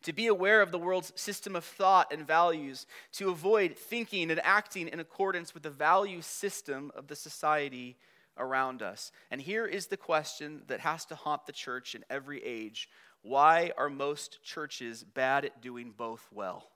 to 0.04 0.14
be 0.14 0.28
aware 0.28 0.62
of 0.62 0.72
the 0.72 0.80
world's 0.80 1.14
system 1.16 1.56
of 1.56 1.64
thought 1.64 2.12
and 2.12 2.26
values, 2.26 2.86
to 3.14 3.30
avoid 3.30 3.78
thinking 3.78 4.32
and 4.32 4.40
acting 4.44 4.88
in 4.88 5.00
accordance 5.00 5.54
with 5.54 5.64
the 5.64 5.70
value 5.70 6.22
system 6.22 6.92
of 6.96 7.08
the 7.08 7.16
society 7.16 7.98
around 8.38 8.82
us. 8.82 9.12
And 9.32 9.42
here 9.42 9.66
is 9.66 9.88
the 9.88 9.98
question 9.98 10.64
that 10.68 10.82
has 10.82 11.06
to 11.06 11.16
haunt 11.16 11.46
the 11.46 11.54
church 11.54 11.96
in 11.96 12.04
every 12.10 12.44
age 12.44 12.90
why 13.22 13.72
are 13.76 13.90
most 13.90 14.44
churches 14.44 15.04
bad 15.04 15.46
at 15.46 15.60
doing 15.60 15.92
both 15.98 16.28
well? 16.32 16.70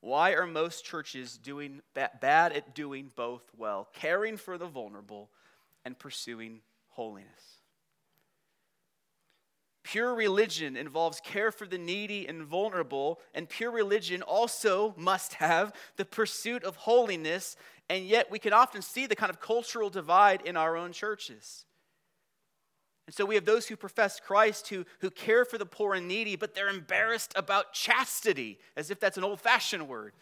Why 0.00 0.34
are 0.34 0.46
most 0.46 0.84
churches 0.84 1.36
doing 1.36 1.80
bad 1.94 2.52
at 2.52 2.72
doing 2.72 3.10
both 3.16 3.42
well, 3.56 3.88
caring 3.92 4.36
for 4.36 4.58
the 4.58 4.66
vulnerable 4.66 5.30
and 5.84 5.98
pursuing 5.98 6.60
holiness? 6.90 7.61
Pure 9.82 10.14
religion 10.14 10.76
involves 10.76 11.20
care 11.20 11.50
for 11.50 11.66
the 11.66 11.78
needy 11.78 12.26
and 12.26 12.44
vulnerable, 12.44 13.18
and 13.34 13.48
pure 13.48 13.70
religion 13.70 14.22
also 14.22 14.94
must 14.96 15.34
have 15.34 15.72
the 15.96 16.04
pursuit 16.04 16.62
of 16.62 16.76
holiness, 16.76 17.56
and 17.88 18.06
yet 18.06 18.30
we 18.30 18.38
can 18.38 18.52
often 18.52 18.80
see 18.80 19.06
the 19.06 19.16
kind 19.16 19.30
of 19.30 19.40
cultural 19.40 19.90
divide 19.90 20.40
in 20.42 20.56
our 20.56 20.76
own 20.76 20.92
churches. 20.92 21.64
And 23.06 23.14
so 23.14 23.24
we 23.24 23.34
have 23.34 23.44
those 23.44 23.66
who 23.66 23.76
profess 23.76 24.20
Christ 24.20 24.68
who, 24.68 24.84
who 25.00 25.10
care 25.10 25.44
for 25.44 25.58
the 25.58 25.66
poor 25.66 25.94
and 25.94 26.06
needy, 26.06 26.36
but 26.36 26.54
they're 26.54 26.68
embarrassed 26.68 27.32
about 27.34 27.72
chastity, 27.72 28.58
as 28.76 28.90
if 28.90 29.00
that's 29.00 29.18
an 29.18 29.24
old 29.24 29.40
fashioned 29.40 29.88
word. 29.88 30.12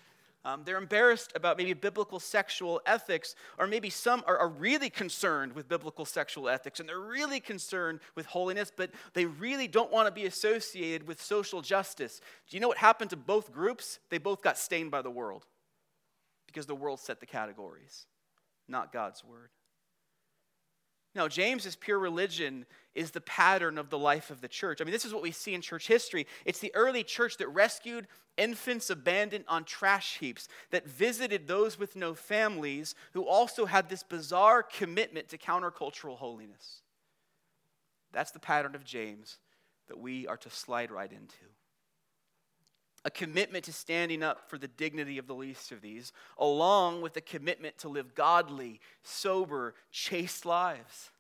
Um, 0.45 0.63
they're 0.65 0.79
embarrassed 0.79 1.33
about 1.35 1.59
maybe 1.59 1.75
biblical 1.75 2.19
sexual 2.19 2.81
ethics, 2.87 3.35
or 3.59 3.67
maybe 3.67 3.91
some 3.91 4.25
are, 4.27 4.39
are, 4.39 4.49
really 4.49 4.89
concerned 4.89 5.53
with 5.53 5.69
biblical 5.69 6.07
sexual 6.07 6.49
ethics 6.49 6.81
and 6.81 6.89
they're 6.89 6.99
really 6.99 7.41
concerned 7.41 8.01
with 8.15 8.25
holiness, 8.25 8.73
but 8.75 8.91
they 9.13 9.27
really 9.27 9.69
don't 9.69 9.93
want 9.93 10.07
to 10.07 10.13
be 10.13 10.25
associated 10.25 11.07
with 11.07 11.21
social 11.21 11.61
justice. 11.61 12.23
Do 12.49 12.57
you 12.57 12.61
know 12.61 12.69
what 12.69 12.79
happened 12.79 13.11
to 13.11 13.17
both 13.17 13.53
groups? 13.53 13.99
They 14.09 14.17
both 14.17 14.41
got 14.41 14.57
stained 14.57 14.91
by 14.91 15.03
the 15.03 15.11
world 15.11 15.45
because 16.47 16.65
the 16.65 16.75
world 16.75 17.01
set 17.01 17.21
the 17.21 17.27
categories, 17.27 18.07
not 18.67 18.93
God's 18.93 19.23
word. 19.23 19.51
No, 21.15 21.29
James's 21.29 21.77
pure 21.77 21.99
religion 21.99 22.65
is 22.95 23.13
the 23.13 23.21
pattern 23.21 23.79
of 23.79 23.91
the 23.91 23.99
life 23.99 24.31
of 24.31 24.41
the 24.41 24.49
church. 24.49 24.81
I 24.81 24.85
mean, 24.85 24.93
this 24.93 25.05
is 25.05 25.15
what 25.15 25.23
we 25.23 25.31
see 25.31 25.55
in 25.55 25.61
church 25.61 25.87
history. 25.87 26.27
It's 26.45 26.59
the 26.59 26.75
early 26.75 27.05
church 27.05 27.37
that 27.37 27.49
rescued 27.49 28.07
infants 28.37 28.91
abandoned 28.91 29.45
on 29.49 29.65
trash 29.65 30.19
heaps, 30.19 30.49
that 30.71 30.89
visited 30.89 31.47
those 31.47 31.79
with 31.79 31.95
no 31.95 32.15
families, 32.15 32.95
who 33.13 33.27
also 33.27 33.67
had 33.67 33.89
this 33.89 34.03
bizarre 34.03 34.63
commitment 34.63 35.29
to 35.29 35.39
countercultural 35.39 36.17
holiness. 36.17 36.83
That's 38.13 38.31
the 38.33 38.41
pattern 38.41 38.75
of 38.75 38.85
James 38.85 39.39
that 39.89 39.99
we 39.99 40.27
are 40.27 40.37
to 40.39 40.51
slide 40.51 40.91
right 40.91 41.11
into. 41.11 41.45
A 43.05 43.11
commitment 43.11 43.65
to 43.65 43.73
standing 43.73 44.23
up 44.23 44.49
for 44.51 44.59
the 44.59 44.69
dignity 44.69 45.19
of 45.19 45.27
the 45.27 45.35
least 45.35 45.73
of 45.73 45.81
these, 45.81 46.13
along 46.39 47.03
with 47.03 47.17
a 47.17 47.21
commitment 47.21 47.79
to 47.79 47.89
live 47.89 48.15
godly, 48.15 48.81
sober, 49.03 49.75
chaste 49.91 50.45
lives. 50.45 51.11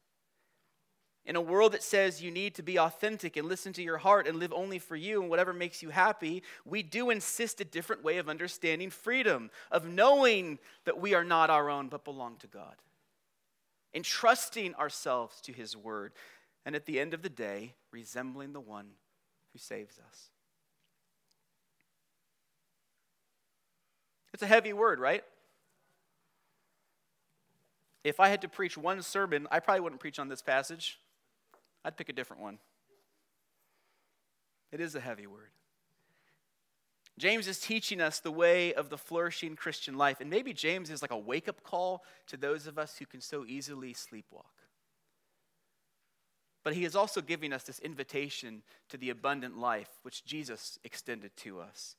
In 1.27 1.37
a 1.37 1.41
world 1.41 1.73
that 1.73 1.83
says 1.83 2.23
you 2.23 2.31
need 2.31 2.55
to 2.55 2.63
be 2.63 2.79
authentic 2.79 3.37
and 3.37 3.47
listen 3.47 3.73
to 3.75 3.83
your 3.83 3.99
heart 3.99 4.27
and 4.27 4.39
live 4.39 4.53
only 4.53 4.79
for 4.79 4.97
you 4.97 5.21
and 5.21 5.31
whatever 5.31 5.53
makes 5.53 5.83
you 5.83 5.91
happy, 5.91 6.43
we 6.65 6.83
do 6.83 7.11
insist 7.11 7.61
a 7.61 7.65
different 7.65 8.03
way 8.03 8.19
of 8.19 8.29
understanding 8.29 8.91
freedom, 8.91 9.51
of 9.71 9.87
knowing 9.87 10.59
that 10.85 11.01
we 11.01 11.15
are 11.15 11.25
not 11.25 11.51
our 11.51 11.69
own 11.69 11.89
but 11.89 12.05
belong 12.05 12.37
to 12.39 12.47
God, 12.47 12.75
entrusting 13.95 14.75
ourselves 14.77 15.41
to 15.43 15.53
His 15.53 15.77
word, 15.77 16.13
and 16.65 16.75
at 16.75 16.87
the 16.87 16.99
end 16.99 17.15
of 17.15 17.23
the 17.23 17.29
day, 17.29 17.75
resembling 17.91 18.53
the 18.53 18.61
one 18.61 18.87
who 19.53 19.59
saves 19.59 19.99
us. 19.99 20.31
It's 24.33 24.43
a 24.43 24.47
heavy 24.47 24.73
word, 24.73 24.99
right? 24.99 25.23
If 28.05 28.21
I 28.21 28.29
had 28.29 28.41
to 28.41 28.49
preach 28.49 28.79
one 28.79 29.03
sermon, 29.03 29.47
I 29.51 29.61
probably 29.61 29.83
wouldn't 29.83 30.01
preach 30.01 30.19
on 30.19 30.29
this 30.29 30.41
passage. 30.41 30.99
I'd 31.85 31.97
pick 31.97 32.09
a 32.09 32.13
different 32.13 32.43
one. 32.43 32.59
It 34.73 34.81
is 34.81 34.95
a 34.95 35.01
heavy 35.01 35.27
word. 35.27 35.51
James 37.19 37.47
is 37.49 37.61
teaching 37.61 38.01
us 38.01 38.21
the 38.21 38.31
way 38.31 38.73
of 38.73 38.89
the 38.89 38.97
flourishing 38.97 39.55
Christian 39.55 39.99
life. 39.99 40.21
And 40.21 40.31
maybe 40.31 40.53
James 40.53 40.91
is 40.91 41.03
like 41.03 41.11
a 41.11 41.19
wake 41.19 41.49
up 41.49 41.63
call 41.63 42.03
to 42.29 42.37
those 42.37 42.67
of 42.67 42.79
us 42.79 42.97
who 42.97 43.05
can 43.05 43.21
so 43.21 43.45
easily 43.47 43.93
sleepwalk. 43.93 44.45
But 46.63 46.75
he 46.75 46.85
is 46.85 46.97
also 46.97 47.21
giving 47.21 47.53
us 47.53 47.65
this 47.65 47.79
invitation 47.81 48.63
to 48.89 48.97
the 48.97 49.11
abundant 49.11 49.59
life 49.59 49.89
which 50.03 50.25
Jesus 50.25 50.79
extended 50.85 51.37
to 51.39 51.61
us 51.61 51.97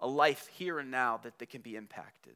a 0.00 0.08
life 0.08 0.48
here 0.52 0.80
and 0.80 0.90
now 0.90 1.20
that, 1.22 1.38
that 1.38 1.48
can 1.48 1.60
be 1.60 1.76
impacted. 1.76 2.34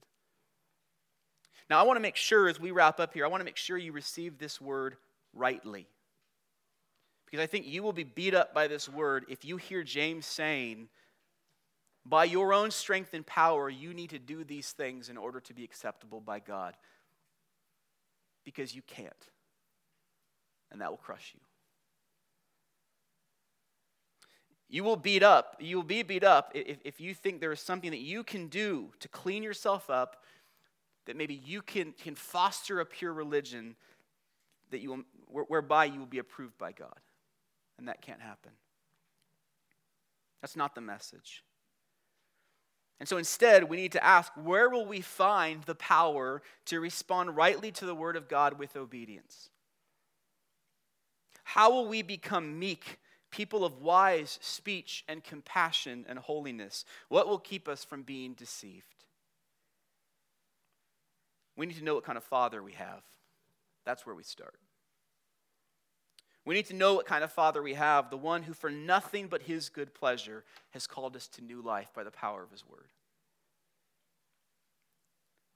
Now, 1.69 1.81
I 1.81 1.83
want 1.83 1.97
to 1.97 2.01
make 2.01 2.17
sure 2.17 2.49
as 2.49 2.61
we 2.61 2.71
wrap 2.71 3.01
up 3.01 3.13
here, 3.13 3.25
I 3.25 3.29
want 3.29 3.41
to 3.41 3.45
make 3.45 3.57
sure 3.57 3.77
you 3.77 3.93
receive 3.93 4.39
this 4.39 4.61
word 4.61 4.97
rightly. 5.35 5.89
Because 7.31 7.43
I 7.43 7.47
think 7.47 7.67
you 7.67 7.83
will 7.83 7.93
be 7.93 8.05
beat 8.05 8.35
up 8.35 8.55
by 8.55 8.69
this 8.69 8.89
word 8.89 9.27
if 9.29 9.45
you 9.45 9.59
hear 9.59 9.83
James 9.83 10.25
saying, 10.25 10.89
by 12.07 12.25
your 12.25 12.55
own 12.55 12.71
strength 12.71 13.13
and 13.13 13.27
power, 13.27 13.69
you 13.69 13.93
need 13.93 14.11
to 14.11 14.19
do 14.19 14.45
these 14.45 14.73
things 14.73 15.11
in 15.11 15.19
order 15.19 15.41
to 15.41 15.53
be 15.53 15.63
acceptable 15.63 16.23
by 16.23 16.39
God. 16.39 16.75
Because 18.45 18.75
you 18.75 18.81
can't. 18.87 19.13
And 20.73 20.81
that 20.81 20.91
will 20.91 20.97
crush 20.97 21.33
you. 21.35 21.41
You 24.71 24.85
will 24.85 24.97
beat 24.97 25.23
up, 25.23 25.57
you 25.61 25.77
will 25.77 25.83
be 25.83 26.03
beat 26.03 26.25
up 26.25 26.53
if, 26.55 26.79
if 26.85 27.01
you 27.01 27.15
think 27.15 27.41
there 27.41 27.53
is 27.53 27.61
something 27.61 27.91
that 27.91 28.01
you 28.01 28.23
can 28.23 28.49
do 28.49 28.91
to 29.01 29.09
clean 29.09 29.43
yourself 29.43 29.91
up, 29.91 30.25
that 31.07 31.17
maybe 31.17 31.35
you 31.35 31.61
can, 31.63 31.93
can 31.93 32.15
foster 32.15 32.81
a 32.81 32.87
pure 32.87 33.13
religion 33.13 33.77
that 34.71 34.81
you 34.81 34.91
will, 34.91 35.45
whereby 35.49 35.87
you 35.87 35.99
will 35.99 36.07
be 36.07 36.19
approved 36.19 36.57
by 36.59 36.73
God 36.73 37.01
and 37.79 37.89
that 37.89 38.03
can't 38.03 38.21
happen. 38.21 38.53
That's 40.43 40.57
not 40.57 40.75
the 40.75 40.81
message. 40.81 41.43
And 43.01 43.09
so 43.09 43.17
instead, 43.17 43.65
we 43.65 43.77
need 43.77 43.93
to 43.93 44.05
ask 44.05 44.33
where 44.35 44.69
will 44.69 44.87
we 44.87 45.01
find 45.01 45.63
the 45.63 45.75
power 45.75 46.43
to 46.67 46.81
respond 46.81 47.37
rightly 47.37 47.71
to 47.73 47.87
the 47.87 47.95
Word 47.95 48.17
of 48.17 48.29
God 48.29 48.59
with 48.59 48.77
obedience? 48.77 49.51
How 51.45 51.71
will 51.71 51.87
we 51.87 52.03
become 52.03 52.59
meek, 52.59 52.99
people 53.31 53.65
of 53.65 53.81
wise 53.81 54.39
speech 54.43 55.05
and 55.09 55.23
compassion 55.23 56.05
and 56.09 56.19
holiness? 56.19 56.85
What 57.09 57.29
will 57.29 57.39
keep 57.39 57.69
us 57.69 57.85
from 57.85 58.03
being 58.03 58.35
deceived? 58.35 59.05
We 61.57 61.67
need 61.67 61.79
to 61.79 61.85
know 61.85 61.95
what 61.95 62.05
kind 62.05 62.19
of 62.19 62.25
father 62.25 62.63
we 62.63 62.73
have. 62.73 63.03
That's 63.85 64.05
where 64.05 64.15
we 64.15 64.25
start. 64.25 64.59
We 66.49 66.55
need 66.55 66.67
to 66.69 66.75
know 66.75 66.95
what 66.95 67.05
kind 67.05 67.23
of 67.23 67.31
Father 67.31 67.63
we 67.63 67.75
have, 67.75 68.09
the 68.09 68.17
one 68.17 68.43
who, 68.43 68.55
for 68.55 68.71
nothing 68.71 69.27
but 69.27 69.43
his 69.43 69.69
good 69.69 69.93
pleasure, 69.93 70.45
has 70.71 70.87
called 70.87 71.15
us 71.15 71.29
to 71.29 71.45
new 71.45 71.61
life 71.61 71.91
by 71.95 72.05
the 72.05 72.11
power 72.11 72.43
of 72.43 72.51
his 72.51 72.67
word. 72.67 72.89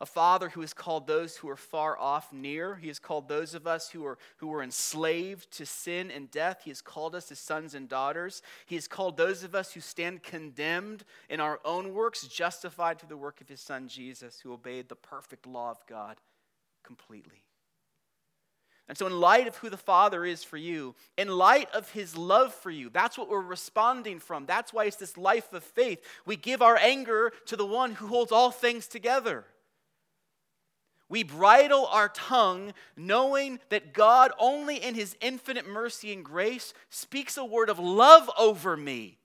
A 0.02 0.04
Father 0.04 0.50
who 0.50 0.60
has 0.60 0.74
called 0.74 1.06
those 1.06 1.38
who 1.38 1.48
are 1.48 1.56
far 1.56 1.98
off 1.98 2.30
near. 2.30 2.76
He 2.76 2.88
has 2.88 2.98
called 2.98 3.26
those 3.26 3.54
of 3.54 3.66
us 3.66 3.88
who 3.88 4.04
are, 4.04 4.18
who 4.36 4.52
are 4.52 4.62
enslaved 4.62 5.50
to 5.52 5.64
sin 5.64 6.10
and 6.10 6.30
death. 6.30 6.60
He 6.64 6.70
has 6.70 6.82
called 6.82 7.14
us 7.14 7.30
his 7.30 7.38
sons 7.38 7.74
and 7.74 7.88
daughters. 7.88 8.42
He 8.66 8.74
has 8.74 8.86
called 8.86 9.16
those 9.16 9.44
of 9.44 9.54
us 9.54 9.72
who 9.72 9.80
stand 9.80 10.22
condemned 10.22 11.04
in 11.30 11.40
our 11.40 11.58
own 11.64 11.94
works, 11.94 12.26
justified 12.26 12.98
through 12.98 13.08
the 13.08 13.16
work 13.16 13.40
of 13.40 13.48
his 13.48 13.62
Son 13.62 13.88
Jesus, 13.88 14.40
who 14.40 14.52
obeyed 14.52 14.90
the 14.90 14.94
perfect 14.94 15.46
law 15.46 15.70
of 15.70 15.78
God 15.86 16.18
completely. 16.84 17.44
And 18.88 18.98
so, 18.98 19.06
in 19.06 19.20
light 19.20 19.46
of 19.46 19.56
who 19.56 19.70
the 19.70 19.76
Father 19.76 20.24
is 20.24 20.42
for 20.42 20.56
you, 20.56 20.94
in 21.16 21.28
light 21.28 21.70
of 21.72 21.90
His 21.92 22.16
love 22.16 22.52
for 22.52 22.70
you, 22.70 22.90
that's 22.90 23.16
what 23.16 23.28
we're 23.28 23.40
responding 23.40 24.18
from. 24.18 24.44
That's 24.44 24.72
why 24.72 24.86
it's 24.86 24.96
this 24.96 25.16
life 25.16 25.52
of 25.52 25.62
faith. 25.62 26.04
We 26.26 26.36
give 26.36 26.62
our 26.62 26.76
anger 26.76 27.32
to 27.46 27.56
the 27.56 27.66
one 27.66 27.92
who 27.92 28.08
holds 28.08 28.32
all 28.32 28.50
things 28.50 28.86
together. 28.86 29.46
We 31.08 31.22
bridle 31.22 31.86
our 31.86 32.08
tongue 32.08 32.72
knowing 32.96 33.60
that 33.68 33.92
God, 33.92 34.32
only 34.38 34.76
in 34.76 34.94
His 34.94 35.16
infinite 35.20 35.68
mercy 35.68 36.12
and 36.12 36.24
grace, 36.24 36.74
speaks 36.90 37.36
a 37.36 37.44
word 37.44 37.68
of 37.68 37.78
love 37.78 38.30
over 38.38 38.76
me. 38.76 39.18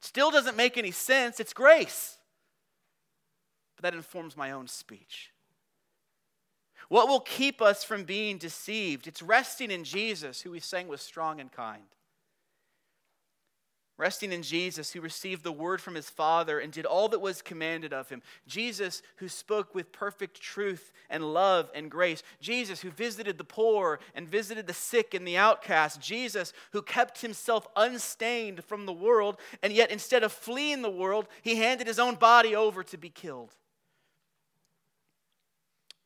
Still 0.00 0.30
doesn't 0.30 0.56
make 0.56 0.78
any 0.78 0.92
sense, 0.92 1.38
it's 1.38 1.52
grace. 1.52 2.16
But 3.76 3.82
that 3.82 3.94
informs 3.94 4.36
my 4.36 4.52
own 4.52 4.68
speech. 4.68 5.32
What 6.88 7.08
will 7.08 7.20
keep 7.20 7.60
us 7.60 7.84
from 7.84 8.04
being 8.04 8.38
deceived? 8.38 9.06
It's 9.06 9.22
resting 9.22 9.70
in 9.70 9.84
Jesus, 9.84 10.40
who 10.40 10.50
we 10.52 10.60
sang 10.60 10.88
was 10.88 11.02
strong 11.02 11.38
and 11.38 11.52
kind. 11.52 11.82
Resting 13.98 14.32
in 14.32 14.44
Jesus, 14.44 14.92
who 14.92 15.00
received 15.00 15.42
the 15.42 15.50
word 15.50 15.80
from 15.80 15.96
his 15.96 16.08
Father 16.08 16.60
and 16.60 16.72
did 16.72 16.86
all 16.86 17.08
that 17.08 17.20
was 17.20 17.42
commanded 17.42 17.92
of 17.92 18.08
him. 18.08 18.22
Jesus, 18.46 19.02
who 19.16 19.28
spoke 19.28 19.74
with 19.74 19.90
perfect 19.90 20.40
truth 20.40 20.92
and 21.10 21.34
love 21.34 21.68
and 21.74 21.90
grace. 21.90 22.22
Jesus, 22.40 22.80
who 22.80 22.90
visited 22.90 23.38
the 23.38 23.44
poor 23.44 23.98
and 24.14 24.28
visited 24.28 24.68
the 24.68 24.72
sick 24.72 25.14
and 25.14 25.26
the 25.26 25.36
outcast. 25.36 26.00
Jesus, 26.00 26.52
who 26.70 26.80
kept 26.80 27.22
himself 27.22 27.66
unstained 27.74 28.62
from 28.64 28.86
the 28.86 28.92
world, 28.92 29.36
and 29.64 29.72
yet 29.72 29.90
instead 29.90 30.22
of 30.22 30.32
fleeing 30.32 30.82
the 30.82 30.88
world, 30.88 31.26
he 31.42 31.56
handed 31.56 31.88
his 31.88 31.98
own 31.98 32.14
body 32.14 32.54
over 32.54 32.84
to 32.84 32.96
be 32.96 33.10
killed. 33.10 33.56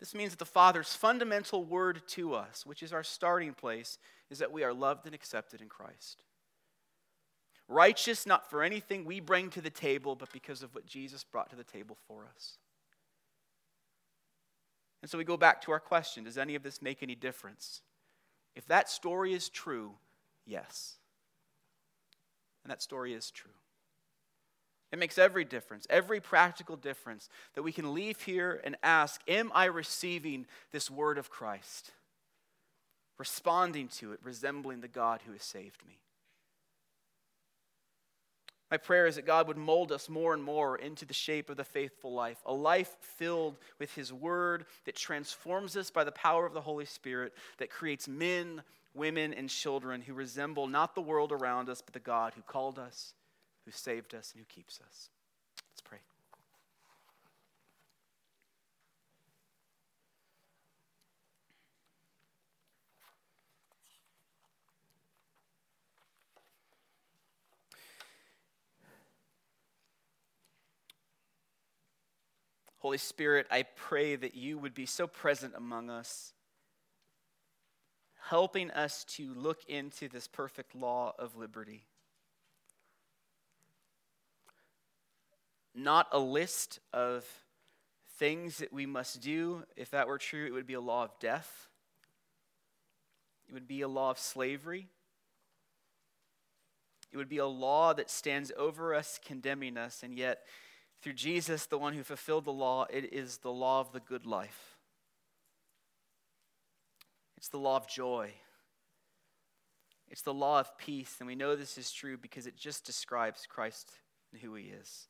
This 0.02 0.16
means 0.16 0.30
that 0.30 0.40
the 0.40 0.44
Father's 0.44 0.96
fundamental 0.96 1.64
word 1.64 2.02
to 2.08 2.34
us, 2.34 2.66
which 2.66 2.82
is 2.82 2.92
our 2.92 3.04
starting 3.04 3.54
place, 3.54 3.98
is 4.30 4.40
that 4.40 4.50
we 4.50 4.64
are 4.64 4.74
loved 4.74 5.06
and 5.06 5.14
accepted 5.14 5.60
in 5.60 5.68
Christ. 5.68 6.24
Righteous 7.68 8.26
not 8.26 8.50
for 8.50 8.64
anything 8.64 9.04
we 9.04 9.20
bring 9.20 9.48
to 9.50 9.60
the 9.60 9.70
table, 9.70 10.16
but 10.16 10.32
because 10.32 10.64
of 10.64 10.74
what 10.74 10.86
Jesus 10.86 11.22
brought 11.22 11.50
to 11.50 11.56
the 11.56 11.62
table 11.62 11.96
for 12.08 12.26
us. 12.34 12.58
And 15.02 15.08
so 15.08 15.18
we 15.18 15.22
go 15.22 15.36
back 15.36 15.62
to 15.62 15.70
our 15.70 15.78
question 15.78 16.24
Does 16.24 16.36
any 16.36 16.56
of 16.56 16.64
this 16.64 16.82
make 16.82 17.04
any 17.04 17.14
difference? 17.14 17.82
If 18.56 18.66
that 18.66 18.90
story 18.90 19.32
is 19.32 19.48
true, 19.48 19.92
yes. 20.44 20.96
And 22.64 22.72
that 22.72 22.82
story 22.82 23.14
is 23.14 23.30
true. 23.30 23.52
It 24.92 24.98
makes 24.98 25.16
every 25.16 25.46
difference, 25.46 25.87
every 25.88 26.20
practical 26.20 26.76
difference 26.76 27.31
that 27.55 27.62
we 27.62 27.72
can 27.72 27.94
leave 27.94 28.20
here 28.20 28.61
and 28.62 28.76
ask 28.83 29.22
Am 29.26 29.50
I 29.55 29.64
receiving 29.64 30.46
this 30.70 30.90
word 30.90 31.16
of 31.16 31.31
Christ? 31.31 31.92
Responding 33.18 33.88
to 33.88 34.12
it, 34.12 34.20
resembling 34.22 34.81
the 34.81 34.88
God 34.88 35.20
who 35.24 35.33
has 35.33 35.42
saved 35.42 35.83
me. 35.87 35.98
My 38.70 38.76
prayer 38.76 39.07
is 39.07 39.16
that 39.16 39.26
God 39.26 39.48
would 39.48 39.59
mold 39.59 39.92
us 39.92 40.09
more 40.09 40.33
and 40.33 40.42
more 40.42 40.76
into 40.76 41.05
the 41.05 41.12
shape 41.14 41.50
of 41.50 41.59
the 41.59 41.64
faithful 41.64 42.12
life, 42.12 42.38
a 42.46 42.55
life 42.55 42.96
filled 43.00 43.59
with 43.78 43.94
His 43.94 44.12
Word 44.12 44.64
that 44.87 44.96
transforms 44.96 45.76
us 45.76 45.90
by 45.90 46.05
the 46.05 46.12
power 46.12 46.46
of 46.46 46.55
the 46.55 46.62
Holy 46.62 46.87
Spirit, 46.87 47.35
that 47.59 47.70
creates 47.70 48.09
men, 48.09 48.62
women, 48.94 49.35
and 49.35 49.50
children 49.50 50.00
who 50.00 50.14
resemble 50.14 50.66
not 50.66 50.94
the 50.94 51.02
world 51.02 51.33
around 51.33 51.68
us, 51.68 51.83
but 51.83 51.92
the 51.92 52.00
God 52.00 52.33
who 52.35 52.42
called 52.42 52.78
us 52.78 53.12
who 53.64 53.70
saved 53.70 54.14
us 54.14 54.33
and 54.33 54.40
who 54.40 54.46
keeps 54.46 54.81
us. 54.81 55.09
Let's 55.70 55.81
pray. 55.83 55.98
Holy 72.79 72.98
Spirit, 72.98 73.46
I 73.48 73.62
pray 73.62 74.16
that 74.16 74.35
you 74.35 74.59
would 74.59 74.75
be 74.75 74.87
so 74.87 75.07
present 75.07 75.55
among 75.57 75.88
us, 75.88 76.33
helping 78.29 78.72
us 78.72 79.05
to 79.05 79.33
look 79.35 79.61
into 79.68 80.09
this 80.09 80.27
perfect 80.27 80.75
law 80.75 81.14
of 81.16 81.37
liberty 81.37 81.85
Not 85.74 86.08
a 86.12 86.18
list 86.18 86.80
of 86.92 87.24
things 88.18 88.58
that 88.58 88.72
we 88.72 88.87
must 88.87 89.20
do. 89.20 89.64
If 89.76 89.90
that 89.90 90.06
were 90.06 90.18
true, 90.18 90.46
it 90.46 90.52
would 90.52 90.66
be 90.66 90.74
a 90.74 90.80
law 90.80 91.04
of 91.04 91.18
death, 91.18 91.68
it 93.48 93.52
would 93.52 93.68
be 93.68 93.82
a 93.82 93.88
law 93.88 94.11
of 94.11 94.18
slavery. 94.18 94.88
It 97.11 97.18
would 97.18 97.28
be 97.28 97.38
a 97.38 97.46
law 97.46 97.92
that 97.92 98.08
stands 98.08 98.50
over 98.56 98.94
us, 98.94 99.20
condemning 99.22 99.76
us, 99.76 100.02
and 100.02 100.16
yet, 100.16 100.46
through 101.02 101.12
Jesus, 101.12 101.66
the 101.66 101.76
one 101.76 101.92
who 101.92 102.02
fulfilled 102.02 102.46
the 102.46 102.52
law, 102.52 102.87
it 102.88 103.12
is 103.12 103.38
the 103.38 103.52
law 103.52 103.80
of 103.80 103.92
the 103.92 104.00
good 104.00 104.24
life. 104.24 104.78
It's 107.37 107.48
the 107.48 107.58
law 107.58 107.76
of 107.76 107.87
joy. 107.87 108.32
It's 110.08 110.22
the 110.22 110.32
law 110.32 110.61
of 110.61 110.78
peace, 110.78 111.16
and 111.18 111.26
we 111.26 111.35
know 111.35 111.54
this 111.54 111.76
is 111.76 111.92
true 111.92 112.16
because 112.16 112.46
it 112.46 112.56
just 112.56 112.87
describes 112.87 113.46
Christ 113.46 113.90
and 114.32 114.40
who 114.40 114.54
he 114.54 114.66
is. 114.66 115.08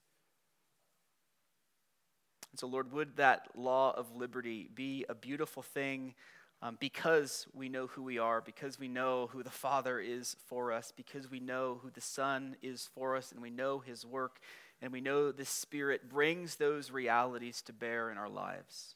And 2.53 2.61
so, 2.61 2.67
Lord, 2.67 2.93
would 2.93 3.17
that 3.17 3.49
law 3.57 3.93
of 3.97 4.15
liberty 4.15 4.69
be 4.75 5.07
a 5.09 5.15
beautiful 5.15 5.63
thing 5.63 6.15
um, 6.61 6.77
because 6.79 7.47
we 7.55 7.69
know 7.69 7.89
who 7.89 8.03
we 8.03 8.19
are, 8.19 8.41
because 8.41 8.79
we 8.79 8.89
know 8.89 9.29
who 9.33 9.43
the 9.43 9.51
Father 9.51 9.99
is 9.99 10.37
for 10.47 10.71
us, 10.71 10.93
because 10.95 11.31
we 11.31 11.41
know 11.41 11.81
who 11.83 11.91
the 11.91 12.01
Son 12.01 12.57
is 12.63 12.89
for 12.95 13.17
us, 13.17 13.33
and 13.33 13.43
we 13.43 13.51
know 13.51 13.81
his 13.81 14.07
work, 14.07 14.39
and 14.81 14.93
we 14.93 15.01
know 15.01 15.33
the 15.33 15.45
Spirit 15.45 16.09
brings 16.09 16.57
those 16.57 16.91
realities 16.91 17.63
to 17.63 17.73
bear 17.73 18.11
in 18.11 18.19
our 18.19 18.29
lives. 18.29 18.95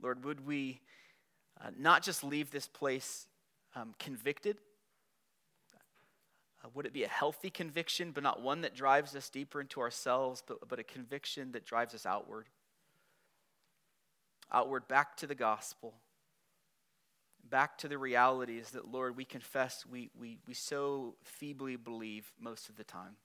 Lord, 0.00 0.24
would 0.24 0.46
we 0.46 0.80
uh, 1.60 1.70
not 1.76 2.02
just 2.02 2.22
leave 2.24 2.50
this 2.50 2.68
place 2.68 3.26
um, 3.74 3.94
convicted, 3.98 4.56
uh, 6.64 6.68
would 6.74 6.86
it 6.86 6.92
be 6.92 7.04
a 7.04 7.08
healthy 7.08 7.50
conviction, 7.50 8.10
but 8.12 8.22
not 8.22 8.42
one 8.42 8.62
that 8.62 8.74
drives 8.74 9.14
us 9.14 9.28
deeper 9.28 9.60
into 9.60 9.80
ourselves, 9.80 10.42
but, 10.46 10.68
but 10.68 10.78
a 10.78 10.84
conviction 10.84 11.52
that 11.52 11.64
drives 11.64 11.94
us 11.94 12.04
outward? 12.04 12.46
Outward, 14.50 14.88
back 14.88 15.16
to 15.18 15.26
the 15.26 15.34
gospel, 15.34 15.94
back 17.48 17.78
to 17.78 17.88
the 17.88 17.98
realities 17.98 18.70
that, 18.70 18.90
Lord, 18.90 19.16
we 19.16 19.24
confess 19.24 19.84
we, 19.86 20.10
we, 20.18 20.38
we 20.46 20.54
so 20.54 21.14
feebly 21.22 21.76
believe 21.76 22.32
most 22.40 22.68
of 22.68 22.76
the 22.76 22.84
time. 22.84 23.16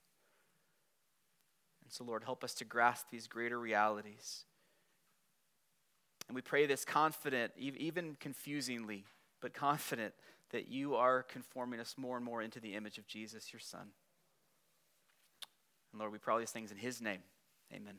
And 1.84 1.92
so, 1.92 2.04
Lord, 2.04 2.24
help 2.24 2.44
us 2.44 2.54
to 2.56 2.66
grasp 2.66 3.08
these 3.10 3.28
greater 3.28 3.60
realities. 3.60 4.46
And 6.28 6.36
we 6.36 6.42
pray 6.42 6.66
this 6.66 6.86
confident, 6.86 7.54
even 7.58 8.16
confusingly, 8.20 9.06
but 9.42 9.54
confident 9.54 10.14
that 10.54 10.70
you 10.70 10.96
are 10.96 11.24
conforming 11.24 11.80
us 11.80 11.96
more 11.98 12.16
and 12.16 12.26
more 12.26 12.42
into 12.42 12.60
the 12.60 12.76
image 12.76 12.98
of 12.98 13.08
Jesus, 13.08 13.52
your 13.52 13.60
Son. 13.60 13.88
And 15.92 16.00
Lord, 16.00 16.12
we 16.12 16.20
pray 16.20 16.34
all 16.34 16.40
these 16.40 16.52
things 16.52 16.72
in 16.72 16.78
His 16.78 17.02
name. 17.02 17.20
Amen. 17.74 17.96